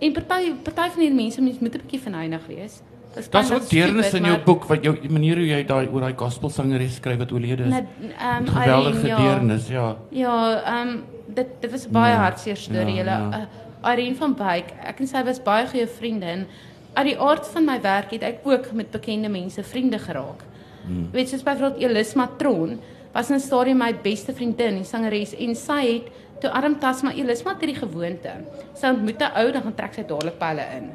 [0.00, 2.82] En party party van hierdie mense mens moet 'n bietjie verneig wees.
[3.14, 5.64] Dis Daar's kinda ook deernis in jou maar- boek wat jou die manier hoe jy
[5.66, 7.74] daai oor daai gospelsangeres skryf wat oorlede is.
[7.74, 9.16] Ehm Geweldige Irene, ja.
[9.16, 9.96] deernis, ja.
[10.10, 10.96] Ja, ehm
[11.34, 12.94] dit dit was baie Ja, hartseer storie.
[12.94, 13.48] ja, Julle ja.
[13.84, 16.46] uh, Irene van Wyk, ek en sy was baie goeie vriende en
[16.92, 20.42] uit die aard van my werk het ek ook met bekende mense vriende geraak.
[20.86, 21.08] Mm.
[21.12, 22.80] Weet soos byvoorbeeld Elis Matron
[23.12, 27.12] was in 'n stadium my beste vriendin, die sangeres en sy het toe Adam Tasma
[27.12, 28.32] Elisma het hierdie gewoonte.
[28.74, 30.90] Sy ontmoet 'n ou dan gaan trek sy dadelik hulle in.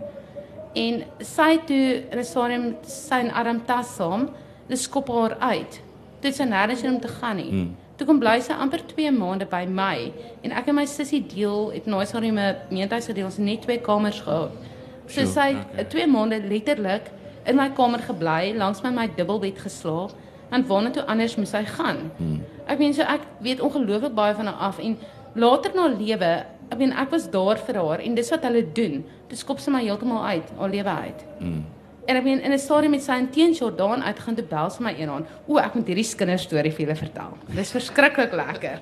[0.75, 4.29] En sy het toe in 'n stadium sy en Adam Tas saam,
[4.67, 5.81] dis skop haar uit.
[6.21, 7.49] Dit sy nêrens om te gaan nie.
[7.49, 7.75] Hmm.
[7.95, 10.11] Toe kom bly sy amper 2 maande by my
[10.43, 13.77] en ek en my sussie deel het nou sorry my meentuis gedeel ons net twee
[13.77, 14.51] kamers gehad.
[15.07, 15.83] So sy okay.
[15.83, 16.05] 2 okay.
[16.09, 17.11] maande letterlik
[17.45, 20.15] in my kamer gebly, langs my my dubbelbed geslaap
[20.51, 22.09] en waarna toe anders moes hy gaan.
[22.17, 22.41] Hmm.
[22.67, 24.97] Ek meen so ek weet ongelooflik baie van haar af en
[25.35, 26.33] later na lewe,
[26.71, 29.01] ek meen ek was daar vir haar en dis wat hulle doen.
[29.29, 31.25] Dis skop sy my heeltemal uit, haar lewe uit.
[31.39, 31.63] Mm.
[32.05, 34.83] En ek meen in 'n stadium met sy en teen Jordan uitgaan toe bel sy
[34.83, 35.25] my eendag.
[35.47, 37.37] O, ek moet hierdie kinderstorie vir julle vertel.
[37.55, 38.81] Dis verskriklik lekker.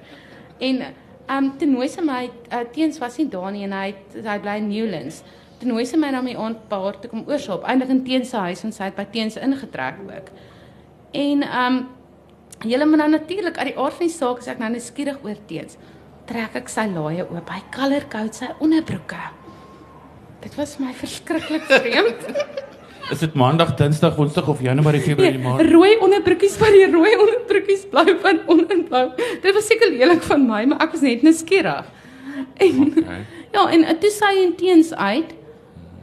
[0.60, 3.96] En ehm um, toe nooi sy my uh, teens was nie daar nie en hy
[4.14, 5.24] hy bly in Newlands.
[5.64, 8.40] Toe nooi sy my na my aand paar toe kom oorsaap, eintlik in teens se
[8.50, 10.32] huis en sy het by teens ingetrek ook.
[11.16, 11.84] En ehm um,
[12.68, 15.40] julle moet nou natuurlik uit die aard van die saak as ek nou nuuskierig oor
[15.50, 15.78] teens
[16.28, 17.50] trek ek sy laaie oop.
[17.52, 19.20] Hy color code sy onderbroeke.
[20.44, 22.28] Dit was my verskriklik vreemd.
[23.14, 25.68] Is dit maandag, dinsdag, woensdag of Januarie, Februarie, Nee, Maart?
[25.72, 29.06] rooi onderbroekies van die rooi onderbroekies blou van onderblou.
[29.44, 31.88] Dit was seker lelik van my, maar ek was net nuuskierig.
[32.64, 33.22] En Okay.
[33.56, 35.34] ja, en toe sy en teens uit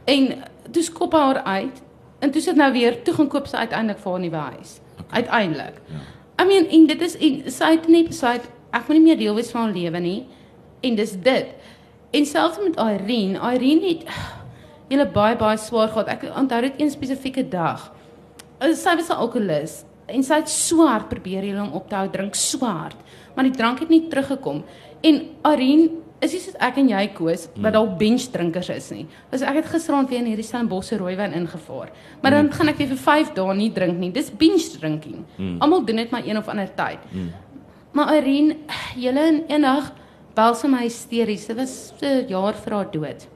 [0.05, 1.81] en toe skop haar uit
[2.19, 4.79] en toe sit nou weer toe gaan koop sy uiteindelik vir haar nuwe huis.
[4.99, 5.21] Okay.
[5.21, 5.81] Uiteindelik.
[5.87, 6.01] Ja.
[6.43, 9.35] I mean, en dit is en sy het net besluit ek moet nie meer deel
[9.35, 10.19] wees van haar lewe nie.
[10.81, 11.55] En dis dit.
[12.11, 14.05] En selfs met Irene, Irene het
[14.91, 16.09] julle baie baie swaar gehad.
[16.11, 17.91] Ek onthou dit een spesifieke dag.
[18.61, 21.95] Uh, Sy was 'n alkoholist en sy het so hard probeer hierdie om op te
[21.95, 22.97] hou drink so hard,
[23.35, 24.63] maar die drank het nie teruggekom.
[25.01, 25.89] En Irene
[26.21, 29.07] is nie soos ek en jy koos wat dalk bench drinkers is nie.
[29.31, 31.89] Dus ek het gisteraand weer in hierdie Stellenbosse rooiwyn ingevaar.
[32.21, 34.11] Maar dan gaan ek weer vir 5 dae nie drink nie.
[34.11, 35.25] Dis binge drinking.
[35.59, 36.99] Almal doen dit maar een of ander tyd.
[37.91, 38.55] Maar Irene,
[38.95, 39.91] julle in eendag
[40.35, 41.47] bel sy my hysteries.
[41.47, 43.27] Dit was 'n jaar vir haar dood.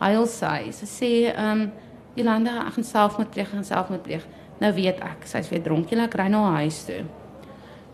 [0.00, 0.70] Huil sy.
[0.72, 1.72] Sy sê, ehm, um,
[2.16, 4.26] Jolanda, ek gaan selfmoord pleeg, ek gaan selfmoord pleeg.
[4.60, 5.90] Nou weet ek, sy's weer dronk.
[5.90, 7.04] Jy ek ry na haar huis toe.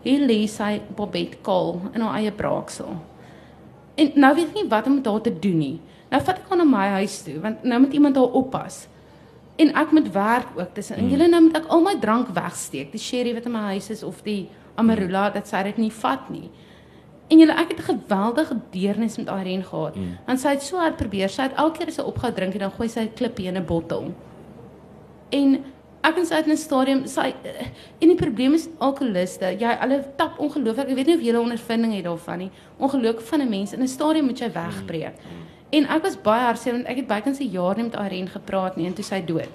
[0.03, 2.95] Hier lê sy op bed kaal in haar eie braaksel.
[4.01, 5.75] En nou weet ek nie wat om met haar te doen nie.
[6.11, 8.85] Nou vat ek haar na my huis toe want nou moet iemand haar oppas.
[9.61, 10.97] En ek moet werk ook tussen.
[10.97, 13.91] En julle nou moet ek al my drank wegsteek, die sherry wat in my huis
[13.93, 16.47] is of die amarula dat sy dit nie vat nie.
[17.31, 19.95] En julle ek het 'n geweldige deernis met Irene gehad.
[19.95, 20.17] Mm.
[20.25, 21.29] Want sy het so hard probeer.
[21.29, 23.57] Sy het elke keer as sy opgehou drink en dan gooi sy 'n klippie in
[23.57, 24.13] 'n bottel.
[25.29, 25.63] En
[26.01, 27.33] ek en sy het in 'n stadium sy
[28.01, 29.55] en die probleem is alkoholiste.
[29.59, 30.89] Jy hulle tap ongelooflik.
[30.89, 32.51] Ek weet nie of 'n ondervinding het daarvan nie.
[32.79, 35.15] Ongelukkig van 'n mens in 'n stadium moet jy wegbreek.
[35.69, 38.75] En ek was baie hartseer want ek het bykans 'n jaar nie met Irene gepraat
[38.75, 39.53] nie en toe sy dood.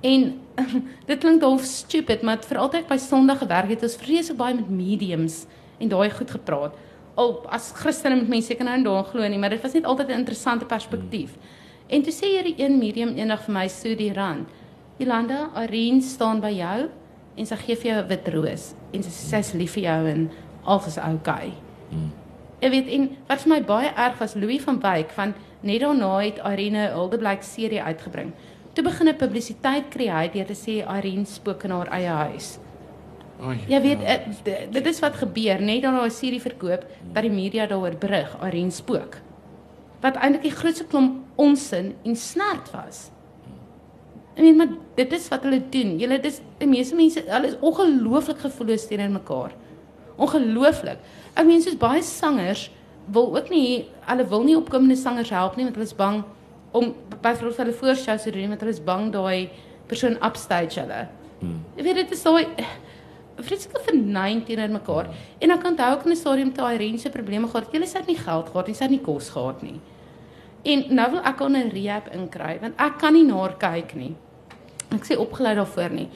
[0.00, 0.40] En
[1.10, 4.70] dit klink half stupid, maar vir altyd by Sondag gewerk het ons vreeslik baie met
[4.70, 5.46] mediums
[5.78, 6.74] en daai goed gepraat.
[7.14, 9.84] Al as Christene moet mense seker nou en daar glo nie, maar dit was net
[9.84, 11.36] altyd 'n interessante perspektief.
[11.88, 14.48] En toe sê hierdie een medium eendag vir my so die rand.
[14.98, 16.88] Jolanda, Irene staan by jou
[17.34, 20.06] en sy gee vir jou 'n wit roos en sy sê sy's lief vir jou
[20.08, 20.30] en
[20.64, 21.52] alles is oukei.
[22.60, 26.18] Jy weet en wat vir my baie erg was Louis van Wyk van net daarna
[26.22, 28.32] het Irene Hildeblyk serie uitgebring.
[28.74, 32.58] Toe begin 'n publisiteit skei deur te sê Irene spook in haar eie huis.
[33.42, 33.58] Oei.
[33.68, 37.30] Jy weet ja, dit, dit is wat gebeur net dan haar serie verkoop dat die
[37.30, 39.18] media daaroor berig Irene spook.
[40.00, 43.10] Wat eintlik die grootste klomp onsin en snert was.
[44.34, 45.98] Ek meen maar dit is wat hulle doen.
[45.98, 49.52] Julle dis die meeste mense hulle is ongelooflik gevoelloos teenoor mekaar.
[50.16, 50.98] Ongelooflik.
[51.34, 52.70] Ek meen soos baie sangers
[53.14, 56.22] wil ook nie hulle wil nie opkomende sangers help nie want hulle is bang
[56.74, 59.50] om byvoorbeeld hulle voorshows te doen want hulle is bang daai
[59.86, 61.06] persoon upstage hulle.
[61.40, 61.60] Hmm.
[61.76, 62.46] Jy weet dit is daai
[63.42, 65.10] vreeslike vernein teenoor mekaar.
[65.42, 68.18] En ek onthou ook in 'n stadium toe Irene se probleme gehad, jy het nie
[68.18, 69.80] geld gehad nie, sy het nie kos gehad nie.
[70.64, 73.94] En nou wil ek aan 'n rehab inkry want ek kan nie na haar kyk
[73.94, 74.16] nie.
[74.94, 76.08] Ek sê opgelei daarvoor nie.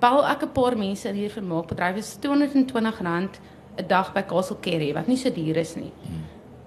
[0.00, 3.28] Bel ek 'n paar mense in hier vermaakbedryf is R220
[3.78, 5.92] 'n dag by Castle Kerry wat nie so duur is nie.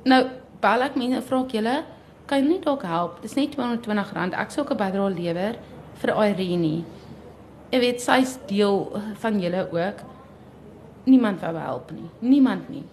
[0.05, 0.29] Nou
[0.61, 1.83] bel ek mense en vra ek julle
[2.27, 3.21] kan jy nie dalk help?
[3.21, 4.33] Dis net R220.
[4.33, 5.55] Ek sou ook 'n bydrae lewer
[5.93, 6.83] vir Irene.
[7.71, 9.97] Jy weet sy's deel van julle ook.
[11.05, 12.09] Niemand wou help nie.
[12.19, 12.83] Niemand nie.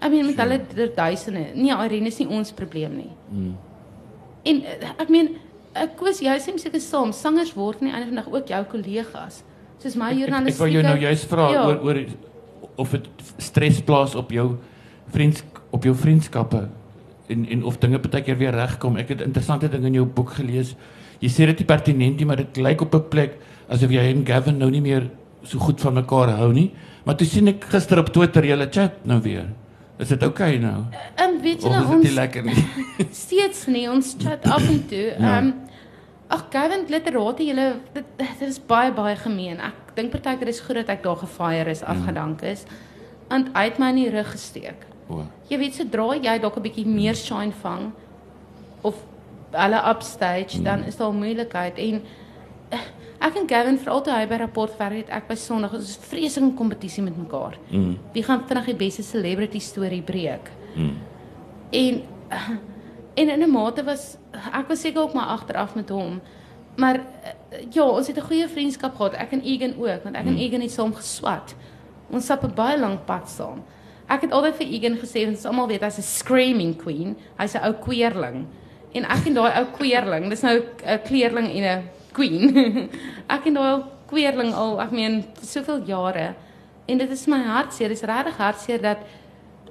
[0.00, 1.44] Ek meen met hulle er duisende.
[1.54, 3.12] Nee, Irene is nie ons probleem nie.
[3.30, 3.56] Mm.
[4.42, 5.36] En eh, ek meen
[5.82, 9.42] ek koos jy sê seker saam, sangers word nie einde van dag ook jou kollegas.
[9.82, 10.60] Soos my Ek, ek, ek journalistiek.
[10.60, 11.66] wou jou nou juist vra Ja.
[11.66, 12.04] oor oor
[12.78, 13.08] of dit
[13.38, 14.56] stres plaas op jou
[15.12, 16.68] vriends op jou vriendskappe
[17.28, 18.96] en en of dinge baie keer weer regkom.
[18.96, 20.74] Ek het interessante dinge in jou boek gelees.
[21.20, 24.24] Jy sê dit is pertinent, nie, maar dit lyk op 'n plek asof jy en
[24.26, 25.10] Gavin nou nie meer
[25.42, 26.72] so goed van mekaar hou nie.
[27.04, 29.46] Maar toe sien ek gister op Twitter julle chat nou weer.
[29.98, 30.82] Is dit oukei okay nou?
[31.16, 32.64] Ehm um, weet jy nou ons lekker nie?
[33.24, 35.06] steeds nie ons chat af en toe.
[35.14, 35.38] Ehm Ja.
[35.38, 35.54] um,
[36.28, 39.60] ag Gavin literate julle dit, dit is baie baie gemeen.
[39.62, 42.66] Ek dink partykeer is goed dat ek daar gefire is, afgedank is.
[43.30, 44.86] Want hy het my in die rug gesteek.
[45.08, 45.22] O.
[45.48, 47.92] Jy weet sodra jy dalk 'n bietjie meer shine vang
[48.82, 48.94] of
[49.52, 52.02] hulle upstage, dan is daar moeilikheid en
[53.26, 56.00] ek en Gavin veral toe hy by rapport werk het, ek by Sondag, ons is
[56.10, 57.56] vreeslike kompetisie met mekaar.
[57.70, 57.96] Mm.
[58.12, 60.50] Wie gaan vinnig die beste celebrity storie breek?
[60.74, 60.96] Mm.
[61.70, 62.02] En
[63.20, 64.16] en in 'n mate was
[64.52, 66.20] ek was seker ook maar agteraf met hom.
[66.76, 70.26] Maar eh, ja, ons het 'n goeie vriendskap gehad, ek en Egan ook, want ek
[70.26, 71.54] en Egan het saam geswat.
[72.10, 73.64] Ons stap 'n baie lank pad saam.
[74.08, 77.54] Ek het altyd vir Egan gesê, want ons almal weet hy's 'n screaming queen, hy's
[77.54, 78.46] 'n ou kweerling.
[78.92, 81.82] En ek en daai ou kweerling, dis nou 'n kleerling en 'n
[82.16, 82.88] queen.
[83.36, 86.32] ek en daai ou kweerling al, ek meen, soveel jare.
[86.86, 88.98] En dit is my hartseer, dis regtig hartseer dat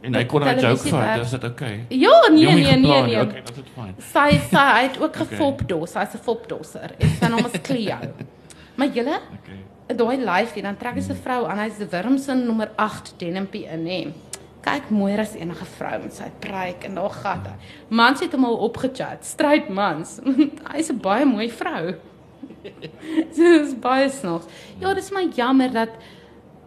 [0.06, 1.86] En hy kon 'n joke vat, is dit oukei?
[1.90, 3.02] Ja, nee nee nee nie.
[3.08, 3.22] nee.
[3.22, 3.96] Okay, dit is fyn.
[3.98, 5.26] Sy sy hy het ook Okay.
[5.26, 6.92] gefopdos, hy's 'n fopdosser.
[7.00, 7.98] En sy naam is Cleo.
[8.78, 9.96] Maar julle, Okay.
[9.96, 13.86] daai lyfie, dan trek hy se vrou aan, hy's die Wurmsen nommer 8 denimpie in
[13.88, 14.02] hè.
[14.62, 17.54] Kyk mooier as enige vrou met sy pruik en daar gat hy.
[17.90, 20.20] Mans het hom al opgechat, stryd mans.
[20.74, 21.96] Hy's 'n baie mooi vrou.
[23.36, 24.48] so dis baie snaaks.
[24.82, 25.90] Ja, dis my jammer dat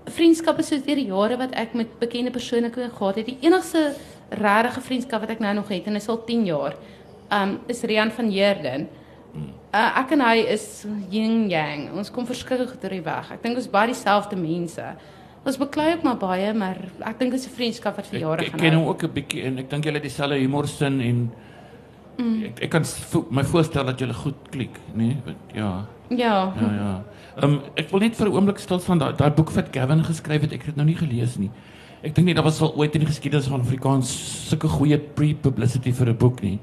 [0.09, 3.93] vriendskappe soos deur die jare wat ek met bekende persone gehad het, die enigste
[4.31, 6.79] regte vriendskap wat ek nou nog het en is al 10 jaar,
[7.33, 8.89] um is Rian van Heerden.
[9.69, 10.65] Uh, ek en hy is
[11.13, 11.91] yin yang.
[11.93, 13.29] Ons kom verskriklik goed deur die weg.
[13.35, 14.85] Ek dink ons is baie dieselfde mense.
[15.45, 18.41] Ons beklei ook maar baie, maar ek dink dit is 'n vriendskap wat vir jare
[18.41, 21.01] Ek, ek gaan ken hom ook 'n bietjie en ek dink julle het dieselfde humorsin
[21.01, 21.31] en
[22.19, 22.43] mm.
[22.45, 25.17] ek, ek kan vo- my voorstel dat julle goed klik, nee?
[25.25, 25.87] Want Ja.
[26.11, 26.53] Ja.
[26.61, 27.05] Ja, ja.
[27.37, 30.05] Ehm um, ek wil net vir 'n oomblik stil staan daai daai boek wat Gavin
[30.05, 31.51] geskryf het, ek het dit nou nie gelees nie.
[32.03, 34.09] Ek dink nie daar was al ooit in die geskiedenis van Afrikaans
[34.49, 36.59] sulke goeie pre-publicity vir 'n boek nie.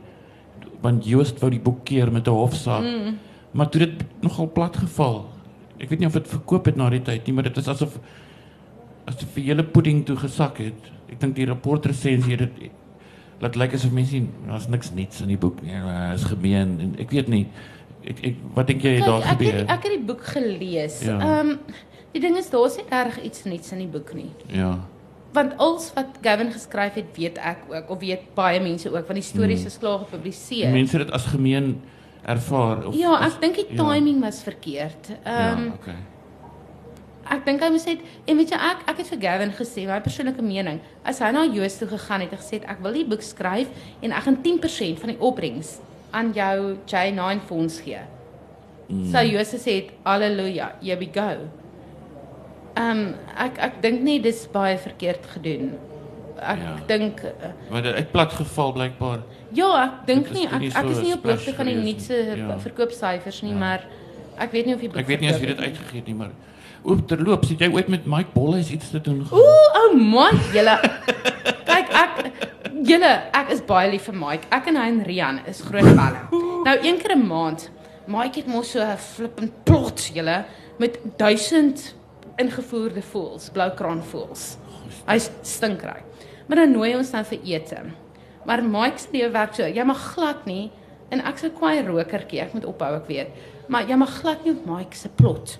[0.82, 2.84] Want Joost wou die boek keer met 'n hofsaak.
[2.84, 3.18] Mm.
[3.54, 5.26] Maar toe dit nogal plat geval.
[5.80, 8.00] Ek weet nie of dit verkoop het na die tyd nie, maar dit is asof
[9.06, 10.92] asof die hele pudding toe gesak het.
[11.12, 12.72] Ek dink die rapportresensie het dit
[13.44, 15.72] laat lyk asof mense nie daar's niks niets in die boek nie.
[15.76, 17.46] Dit is gemeen en ek weet nie
[18.06, 19.60] ek, ek wat dink jy het daar Kyk, ek gebeur?
[19.60, 21.02] het ek het die boek gelees.
[21.04, 21.18] Ja.
[21.20, 21.56] Ehm
[22.16, 24.30] die ding is daar's nie reg iets niets in die boek nie.
[24.48, 24.78] Ja.
[25.36, 29.20] Want als wat Gavin geskryf het, weet ek ook of weet baie mense ook want
[29.20, 30.72] die stories is klaar gepubliseer.
[30.72, 31.82] Mense het dit as gemeen
[32.24, 33.84] ervaar of Ja, ek dink die ja.
[33.84, 35.12] timing was verkeerd.
[35.24, 35.98] Ehm ja, okay.
[37.32, 40.00] Ek dink hy moes net en weet jy ek ek het vir Gavin gesê my
[40.06, 43.06] persoonlike mening as hy na Joost toe gegaan het en gesê het, ek wil die
[43.06, 43.68] boek skryf
[44.02, 45.80] en ek gaan 10% van die opbrengs
[46.12, 48.00] aan jou J9 fonds gee.
[48.88, 49.08] Mm.
[49.12, 51.30] So Joost gesê het haleluja, here we go.
[52.76, 53.04] Ehm um,
[53.40, 55.74] ek ek dink nie dis baie verkeerd gedoen.
[56.36, 56.74] Ek Ja.
[56.88, 59.20] dink uh, Maar dit het plat geval blykbaar.
[59.56, 62.14] ja, ek dink nie nie ek ek so is nie op hoogte van die nuutste
[62.36, 62.42] nie.
[62.44, 62.58] Ja.
[62.60, 63.58] verkoopsyfers nie, Ja.
[63.58, 63.86] maar
[64.38, 65.66] ek weet nie of die boek Ek weet nie as wie dit nie.
[65.68, 66.32] uitgegee het nie, maar
[66.86, 69.40] oop terloops, het jy ooit met Mike Bolhuis iets te doen gehad?
[69.42, 70.76] Ooh, ou Mike, julle.
[71.66, 72.46] Kyk, ek
[72.86, 74.50] julle, ek is baie lief vir Mike.
[74.54, 76.44] Ek en hy en Rian is groot pelle.
[76.66, 77.70] Nou een keer 'n maand.
[78.08, 80.46] Mike het mos so 'n flippend plot, julle,
[80.78, 81.96] met 1000
[82.38, 84.58] ingevoerde voëls, bloukraan voëls.
[85.08, 86.04] Hy's stinkryk.
[86.48, 87.78] Maar dan nooi ons nou vir ete.
[88.46, 90.72] Maar Mike se lewe werk so, jy mag glad nie
[91.10, 93.28] en ek's 'n kwaai rokertjie, ek moet ophou ek weet.
[93.68, 95.58] Maar jy mag glad nie op Mike se plot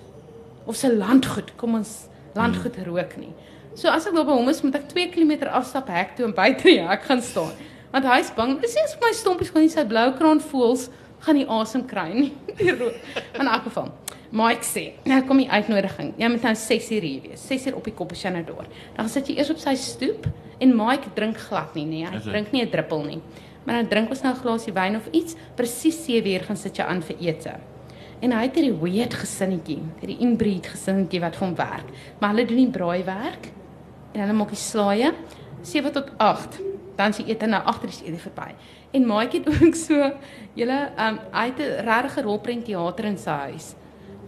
[0.66, 3.32] of sy landgoed, kom ons landgoed rook nie.
[3.74, 6.32] So as ek daar by hom is, moet ek 2 km afstap hek toe en
[6.34, 7.52] buite die hek gaan staan.
[7.92, 10.88] Want hy's bang, dis nie as my stompies gaan nie sy blou kraan voels
[11.20, 12.32] gaan nie asem kry nie.
[12.58, 12.94] Die rook.
[13.40, 13.90] In elk geval.
[14.36, 16.14] Mike sê, nou kom die uitnodiging.
[16.18, 17.44] Jy moet nou 6uur hier wees.
[17.48, 18.66] 6uur op die kop as jy nou daar.
[18.96, 20.26] Dan sit jy eers op sy stoep
[20.60, 22.04] en Mike drink glad nie, nee.
[22.04, 22.32] Hy Is dit?
[22.32, 23.20] drink nie 'n druppel nie.
[23.64, 25.36] Maar dan drink ons nou 'n glasie wyn of iets.
[25.56, 27.54] Presies 7uur gaan sit jy aan vir ete.
[28.24, 31.90] En hy het hierdie weird gesinnetjie, hierdie inbreed gesinnetjie wat vir hom werk.
[32.18, 33.50] Maar hulle doen nie braaiwerk
[34.14, 35.12] en hulle maak die slaaie
[35.62, 36.60] 7 tot 8.
[36.96, 38.54] Dan is die ete nou agter die ete verby.
[38.96, 40.12] En maatjie het ook so,
[40.56, 43.74] julle um hy het 'n regte rolprentteater in sy huis.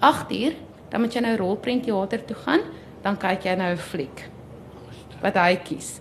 [0.01, 0.55] 8 uur,
[0.91, 2.61] dan moet jy nou rolprentteater toe gaan,
[3.03, 4.29] dan kyk jy nou 'n fliek
[5.23, 6.01] wat hy kies.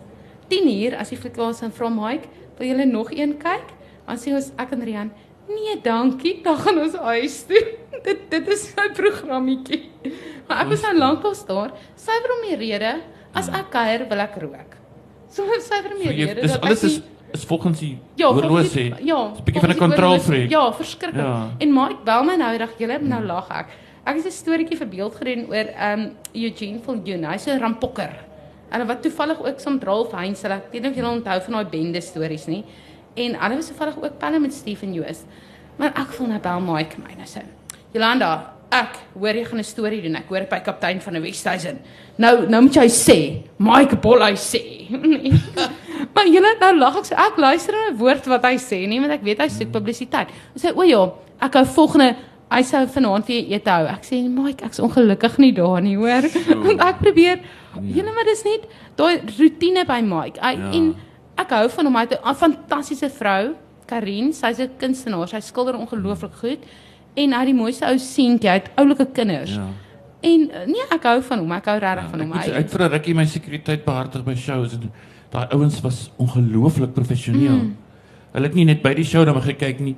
[0.49, 3.73] 10 uur as die fliek is en vra Mike, wil julle nog een kyk?
[4.05, 5.11] Dan sê ons ek en Rian,
[5.49, 7.61] nee, dankie, dan gaan ons huis toe.
[8.07, 9.89] dit dit is sy programmetjie.
[10.47, 13.01] Maar ek was nou lankal daar, syfer om die rede
[13.35, 14.75] as ek kuier wil ek rook.
[15.29, 17.01] So syfer om So die jy rede dis alles ek is
[17.33, 18.93] is volgens die Ja, horlosie.
[18.95, 20.31] die- Ja, 'n bietjie van 'n volgens die control horlosie.
[20.31, 20.49] freak.
[20.49, 21.25] Ja, verskriklik.
[21.25, 21.49] Ja.
[21.59, 23.67] En Mike bel my nou eendag, julle nou lag ek.
[24.05, 27.23] Ek het 'n storieetjie verbeeld gedoen oor um Eugene Viljoen.
[27.25, 28.09] Hy's 'n rampokker.
[28.71, 31.65] En wat toevallig ook saam Ralph Heinz, ek weet nie of julle onthou van daai
[31.65, 32.63] bende stories nie.
[33.17, 35.23] En hulle was toevallig ook pelle met Stephen Joos.
[35.77, 37.43] Maar ek voel nou bel Mike my nou sê.
[37.93, 38.31] Jolanda,
[38.73, 40.15] ek hoor jy gaan 'n storie doen.
[40.15, 41.79] Ek hoor by kaptein van die Westhuizen.
[42.17, 43.17] Nou nou moet jy sê,
[43.57, 44.61] Mike Bolley sê.
[46.13, 48.99] maar julle nou lag ek sê ek luister na 'n woord wat hy sê nie
[48.99, 50.27] want ek weet hy soek publisiteit.
[50.55, 51.05] Hy sê o ja,
[51.41, 52.15] ek hou volgende
[52.51, 53.87] hy sou vanaand vir ete hou.
[53.91, 56.27] Ek sê Mike, ek's ongelukkig nie daar nie, hoor.
[56.65, 57.41] Want ek probeer
[57.75, 58.63] julle maar dis net
[58.95, 60.39] daai rotine by Mike.
[60.41, 60.71] Hy, Ja.
[60.71, 60.95] En
[61.37, 61.95] ek hou van hom.
[61.95, 64.33] Hy het 'n fantastiese vrou, Karin.
[64.33, 65.27] Sy's 'n kunstenaar.
[65.27, 66.59] Sy skilder ongelooflik goed.
[67.15, 69.55] En hy het die mooiste ou seentjie, hy het oulike kinders.
[69.55, 69.67] Ja.
[70.21, 71.51] En uh, nee, ek hou van hom.
[71.51, 72.37] Ek hou regtig van Ek hom.
[72.41, 74.91] sê, Hy uit vir 'n rukkie my sekuriteit behartig by shows en
[75.31, 77.57] daai ouens was ongelooflik professioneel.
[77.63, 77.75] Mm.
[78.33, 79.95] Hulle het nie net by die show dan gekyk nie.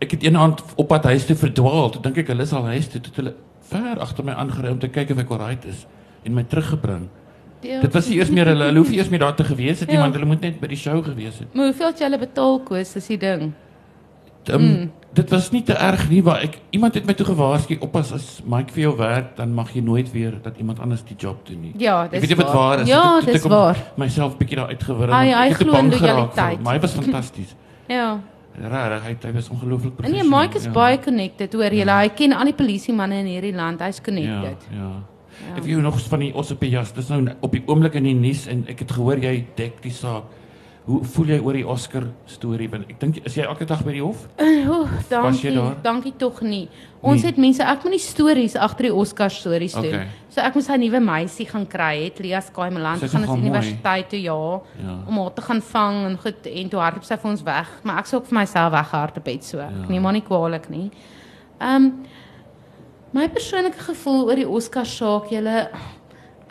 [0.00, 1.90] Ek het een aand op pad huis toe verdwaal.
[1.90, 3.00] Toe dink ek hulle is al huis toe.
[3.00, 5.86] Toe het hulle ver agter my aangery om te kyk of ek alright is
[6.24, 7.08] en my teruggebring.
[7.62, 7.80] Ja.
[7.80, 9.88] Dit was nie eers meer hulle hulle hoef nie eers meer daar te gewees het
[9.88, 10.02] nie, Ja.
[10.02, 11.54] want hulle moet net by die show gewees het.
[11.54, 13.52] Maar hoeveel het jy hulle betaal koes is die ding?
[14.52, 14.90] Um, Mm.
[15.16, 18.42] Dit was nie te erg nie, maar ek iemand het my toe gewaarsku, oppas as
[18.44, 21.60] Mike vir jou werk, dan mag jy nooit weer dat iemand anders die job doen
[21.60, 21.72] nie.
[21.78, 22.88] Ja, Ek dis weet nie wat waar is.
[22.88, 23.76] Ja, Toe- toe dis ek waar.
[23.96, 25.10] myself bietjie daar uitgewurm.
[25.10, 26.62] Hy- hy ek glo in lojaliteit.
[26.62, 27.54] Maar hy was fantasties.
[27.88, 28.20] Ja.
[28.60, 30.40] Regtig, hy hy was ongelooflik En nee, professioneel.
[30.40, 31.84] Mike is baie connected, hoor jy.
[31.86, 33.80] Hy ken al die polisie manne in hierdie land.
[33.80, 34.66] Hy's Ja, connected.
[34.70, 34.76] ja.
[34.78, 34.90] Ja.
[35.56, 38.64] Ek weet nog van die Ossepjas, dis nou op die oomblik in die nuus en
[38.68, 40.24] ek het gehoor jy dek die saak.
[40.86, 42.68] Hoe voel jy oor die Oscar storie?
[42.70, 44.28] Want ek dink is jy elke dag by die hof?
[44.38, 45.56] Oeh, Was dankie.
[45.82, 46.68] Dankie tog nie.
[47.02, 47.30] Ons Nee.
[47.32, 49.84] het mense, ek moet die stories agter die Oscar stories doen.
[49.86, 50.06] Okay.
[50.28, 53.36] So ek moes 'n nuwe meisie gaan kry, het Lia Skaimeland Sy's gaan ons nogal
[53.42, 53.50] mooi.
[53.50, 54.98] universiteit toe ja, Ja.
[55.08, 57.98] om haar te gaan vang en goed en toe hardloop sy vir ons weg, maar
[57.98, 59.58] ek sou ook vir myself weggehardloop het so.
[59.58, 59.68] Ja.
[59.82, 60.90] Ek neem maar nie kwaadlik nie.
[61.60, 61.92] Ehm um,
[63.16, 65.66] my persoonlike gevoel oor die Oscar saak, julle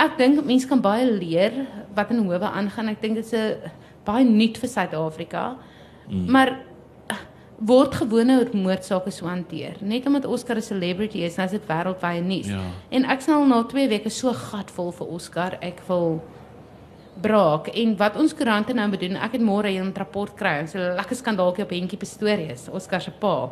[0.01, 1.63] ek dink mense kan baie leer
[1.95, 2.91] wat in howe aangaan.
[2.91, 3.71] Ek dink dit is 'n
[4.05, 5.57] baie nuut vir Suid-Afrika.
[6.09, 6.31] Mm.
[6.31, 6.49] Maar
[7.09, 7.17] uh,
[7.59, 9.77] word gewone moordsake so hanteer.
[9.81, 12.47] Net omdat Oscar 'n celebrity is, nou is dit wêreldwye nuus.
[12.47, 12.61] Ja.
[12.89, 15.57] En ek sal na 2 weke so gatvol vir Oscar.
[15.61, 16.21] Ek wil
[17.21, 19.15] braak en wat ons koerante nou moet doen.
[19.15, 20.61] Ek het môre 'n rapport kry.
[20.61, 23.51] Ons 'n lekker skandaaltjie op Hentjie Pistorius, Oscar se pa.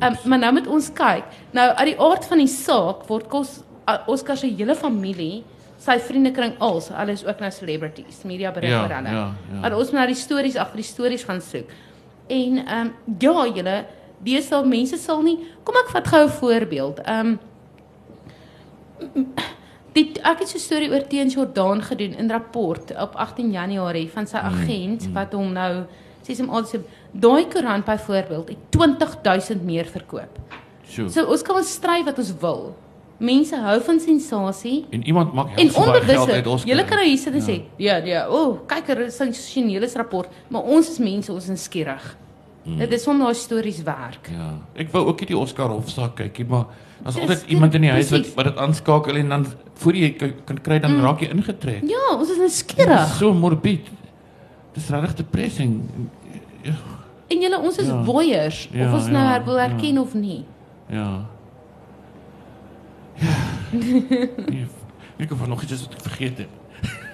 [0.00, 1.24] Um, maar nou moet ons kyk.
[1.52, 5.42] Nou uit die aard van die saak word kos uh, Oscar se hele familie,
[5.80, 9.12] sy vriendekring als, hulle is ook nou celebrities, media berig Ja, oor hulle.
[9.12, 9.60] ja, ja.
[9.60, 11.70] Maar ons moet nou die stories agter die stories gaan soek.
[12.28, 13.78] En ehm um, ja, julle
[14.24, 17.00] deesdae mense sal nie kom ek vat gou 'n voorbeeld.
[17.04, 17.38] Ehm um,
[19.96, 24.10] dit ek het so 'n storie oor Teens Jordaan gedoen in rapport op 18 Januarie
[24.10, 25.12] van sy agent mm.
[25.12, 25.84] wat hom nou
[26.50, 26.80] al sê
[27.12, 30.38] daai koerant byvoorbeeld het 20000 meer verkoop.
[30.88, 31.08] So.
[31.08, 32.74] So ons kan ons stry wat ons wil.
[33.20, 36.64] Mense hou van sensasie En iemand maak en Oscar.
[36.64, 37.46] julle kan nou hier sit en Ja.
[37.46, 41.32] sê, ja, ja, o, oh, kyk, er is 'n sensasionele rapport, maar ons is mense,
[41.32, 42.16] ons is skieurig.
[42.64, 42.78] Mm.
[42.78, 44.28] Dit is om daai stories werk.
[44.32, 46.64] Ja, ek wou ook nie die Oscar hofsaak kykie, maar
[47.02, 50.10] daar's altyd iemand in die huis wat wat dit aanskakel en dan voor jy
[50.44, 51.00] kan, kry dan Mm.
[51.04, 51.82] raak jy ingetrek.
[51.88, 53.16] Ja, ons is nou skieurig.
[53.18, 53.86] So morbied.
[54.74, 55.80] Dis regtig depressing.
[56.62, 56.74] Ja.
[57.30, 58.02] En julle ons is Ja.
[58.04, 59.68] voyeurs Ja, of ons nou ja, her wil ja.
[59.68, 60.44] herken of nie.
[60.88, 61.26] Ja.
[64.50, 64.66] Nee,
[65.20, 66.52] ek het nog iets wat ek vergeet het.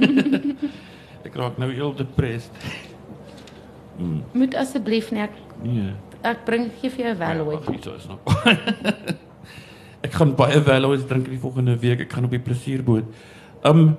[1.27, 2.53] ek raak nou heel depressed.
[3.99, 5.93] Mm, Moet asseblief nie ek nee.
[6.27, 8.21] ek bring gee vir jou wel Ja, iets is nog.
[10.07, 12.01] ek gaan baie Velo's drink die volgende week.
[12.07, 13.05] Ek gaan op die plesierboot.
[13.67, 13.97] Um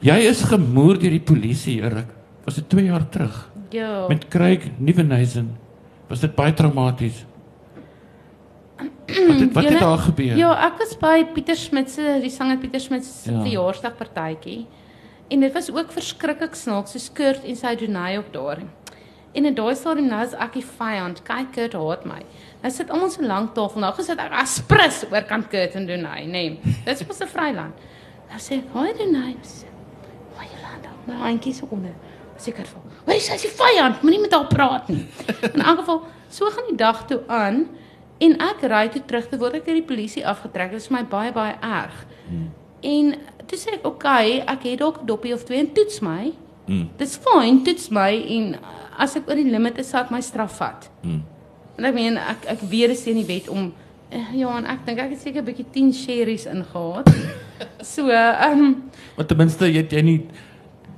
[0.00, 2.10] jy is gemoer deur die polisie, Erik.
[2.44, 4.06] Was dit 2 jaar terug Ja.
[4.08, 5.56] met Craig Nieuwenhuizen.
[6.08, 7.24] Was dit baie traumaties?
[8.76, 10.36] Wat het wat het daar gebeur?
[10.36, 13.40] Ja, ek was by Pieter Smit se die sanger Pieter Smit se Ja.
[13.42, 14.66] verjaarsdagpartytjie.
[15.28, 18.58] En dit was ook verskriklik snaaks, so Kurt en sy Donay ook daar.
[19.32, 21.22] En in daai stadium nou is ek die vyand.
[21.22, 22.22] Kyk Kurt haat my.
[22.62, 26.24] Nou sit almal so lank tafel nou gesit ek aspris oor kan Kurt en Donay,
[26.24, 26.30] nê.
[26.30, 27.74] Nee, dit mos 'n vryland.
[28.28, 29.66] Nou sê ek, "Haai Donay." Sê,
[30.36, 31.92] "Haai Jolanda." Nou handjie so onder.
[32.40, 32.82] Seker van.
[33.04, 34.02] "Hoor jy, sy is die vyand.
[34.02, 35.06] Moenie met haar praat nie."
[35.54, 37.66] In elk geval, so gaan die dag toe aan.
[38.20, 40.70] En ek ry toe terug te word ek deur die polisie afgetrek.
[40.70, 42.06] Dit is vir my baie baie erg.
[42.28, 42.50] Hmm.
[42.80, 43.14] En
[43.46, 46.32] toe sê ek, "Oké, okay, ek het dalk 'n dopie of twee en toets my.
[46.66, 48.58] Mm, Dis fyn, toets my en
[48.98, 51.22] as ek oor die limit is, sal ek my straf vat." mm.
[51.78, 53.72] En ek meen ek ek weet dit is nie wet om
[54.10, 57.08] eh, ja, en ek dink ek het seker 'n bietjie 10 sherries ingehaat.
[57.82, 60.20] So, ehm um, Maar ten minste jy het jy nie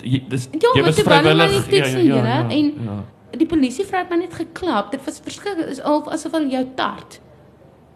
[0.03, 1.71] jy, dis Ja, jy was toe wou hulle my vrywillig.
[1.71, 3.37] nie toets nie, julle, en- ja.
[3.39, 4.91] die polisie vrou het my net geklap.
[4.93, 5.67] Dit was verskriklik.
[5.67, 7.21] Dit is al asof hulle jou tart.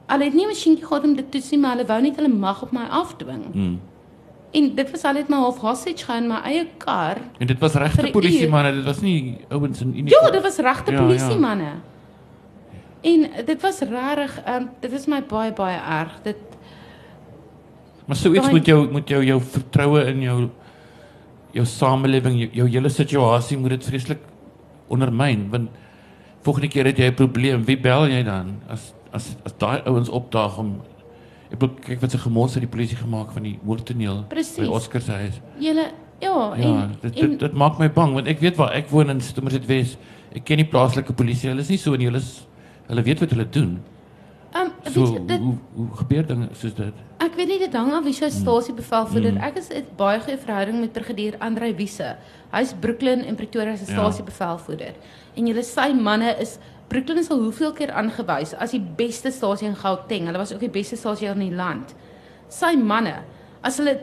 [0.07, 2.17] Hulle het nie 'n masjienkie gehad om dit te toets nie, maar hulle wou net
[2.17, 3.45] hulle mag op my afdwing.
[3.55, 3.81] Mm.
[4.53, 7.17] En dit was al net maar half hostage gaan in my eie kar.
[7.39, 10.33] En dit was regte polisie manne, dit was nie ouens in Ja, uniform.
[10.33, 11.73] dit was regte Ja, polisiemanne.
[13.03, 16.19] En dit was regtig, um, dit was my baie baie erg.
[16.23, 16.37] Dit
[18.07, 20.49] Maar so iets moet jou moet jou jou vertroue in jou
[21.57, 24.23] jou samelewing, jou, jou hele situasie moet dit vreeslik
[24.93, 25.83] ondermyn want
[26.47, 28.61] volgende keer het jy 'n probleem, wie bel jy dan?
[28.69, 30.81] As as as daai ouens opdaag om
[31.51, 35.01] ek bedoel kyk wat se gemors het die polisie gemaak van die moordtoneel by Oscar
[35.01, 35.41] se huis.
[35.59, 35.87] julle
[36.21, 39.11] ja, Ja, en dit dit, dit maak my bang want ek weet waar ek woon
[39.11, 39.97] in Somerset Wes.
[40.35, 41.49] Ek ken die plaaslike polisie.
[41.51, 42.47] Hulle is nie so en hulle is
[42.89, 43.79] hulle weet wat hulle doen.
[44.55, 46.95] Um, So weet jy, dit hoe hoe gebeur dinge soos dit?
[47.19, 49.33] Ek weet nie dit hang af wie sy stasiebevelvoerder.
[49.33, 49.43] Mm.
[49.43, 52.17] Ek is 'n baie goeie verhouding met brigadier Andrei Wiese.
[52.53, 53.99] Hy's Brooklyn en Pretoria se Ja.
[53.99, 54.95] stasiebevelvoerder.
[55.37, 59.67] En julle sy manne is Brooklyn is al hoeveel keer aangewys as die beste stasie
[59.69, 60.27] in Gauteng.
[60.27, 61.95] Hulle was ook die beste stasie in die land.
[62.49, 63.23] Sy manne,
[63.63, 63.99] as hulle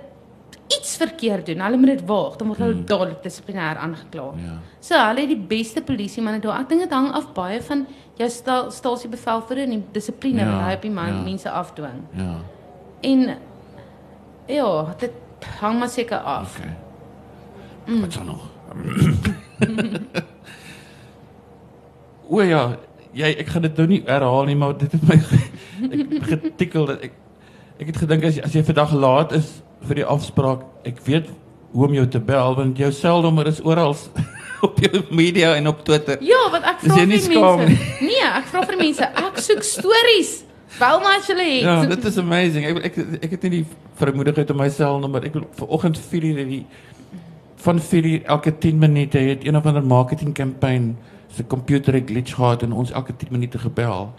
[0.67, 2.85] iets verkeerd doen, hulle moet dit waag, dan word hulle Mm.
[2.85, 4.33] dadelik dissiplinêr aangekla.
[4.37, 4.59] Ja.
[4.81, 6.59] So hulle het die beste polisiemanne daar.
[6.61, 7.87] Ek dink dit hang af baie van
[8.17, 11.21] jou sta, stasiebevelvoerder en die dissipline Ja, wat hy op die man, ja.
[11.25, 12.03] mense afdwing.
[12.17, 12.35] Ja.
[13.01, 13.37] En
[14.47, 15.11] ja, dit
[15.59, 16.57] hang maar seker af.
[16.57, 16.75] Okay.
[17.85, 18.01] Mm.
[18.01, 18.49] Wat dan nog?
[22.29, 22.77] o ja,
[23.13, 25.17] jy ek gaan dit nou nie herhaal nie, maar dit het my
[25.91, 27.19] ek getikkel dat ek
[27.81, 29.49] ek het gedink as jy, as jy vandag laat is
[29.83, 31.27] vir die afspraak, ek weet
[31.73, 33.95] hoe om jou te bel want jou selnommer is oral
[34.63, 36.17] op jou media en op Twitter.
[36.23, 37.67] Ja, wat ek vra vir mense.
[37.99, 40.33] Nee, ek vra vir mense, ek soek stories.
[40.79, 41.65] Bel my as jy het.
[41.67, 42.65] Ja, dit is amazing.
[42.65, 42.97] Ek ek
[43.27, 43.65] ek het nie die
[43.99, 45.27] vermoedigheid om my selnommer.
[45.27, 46.63] Ek wil vanoggend 4 uur het die
[47.63, 50.95] van 4 uur elke 10 minute het een of ander marketing campaign
[51.35, 54.13] se computer 'n glitch gehad en ons elke 10 minute gebel.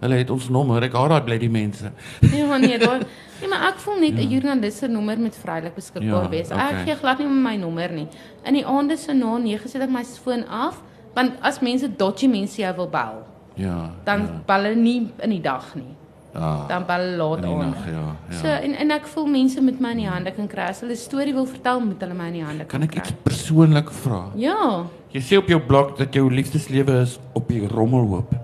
[0.00, 0.82] Hulle het ons nommer.
[0.82, 1.90] Ek haat daai bly die mense.
[2.20, 3.00] Ja, nee, daar
[3.40, 6.50] Nee, maar ek voel net 'n joernalis se nommer moet vrylik beskikbaar Ja, wees.
[6.50, 6.70] okay.
[6.72, 8.06] Ek gee glad nie my nommer nie.
[8.44, 10.80] In die aande so na 9 sit ek my foon af,
[11.14, 13.22] want as mense dodgy mense jou wil bel,
[13.56, 13.90] Ja.
[14.04, 14.40] dan ja.
[14.46, 15.92] bel hulle nie in die dag nie.
[16.34, 16.64] ja.
[16.68, 17.58] Dan bel hulle laat aan.
[17.58, 18.16] nag, ja.
[18.30, 18.36] ja.
[18.40, 20.62] So en en ek voel mense met my in die hande kan kry.
[20.68, 22.90] As hulle 'n storie wil vertel, moet hulle my in die hande kan kan ek
[22.90, 23.00] kry.
[23.00, 24.30] iets persoonlik vra?
[24.34, 24.84] Ja.
[25.12, 28.34] Jy sê op jou blog dat jou liefdeslewe is op die rommelhoop.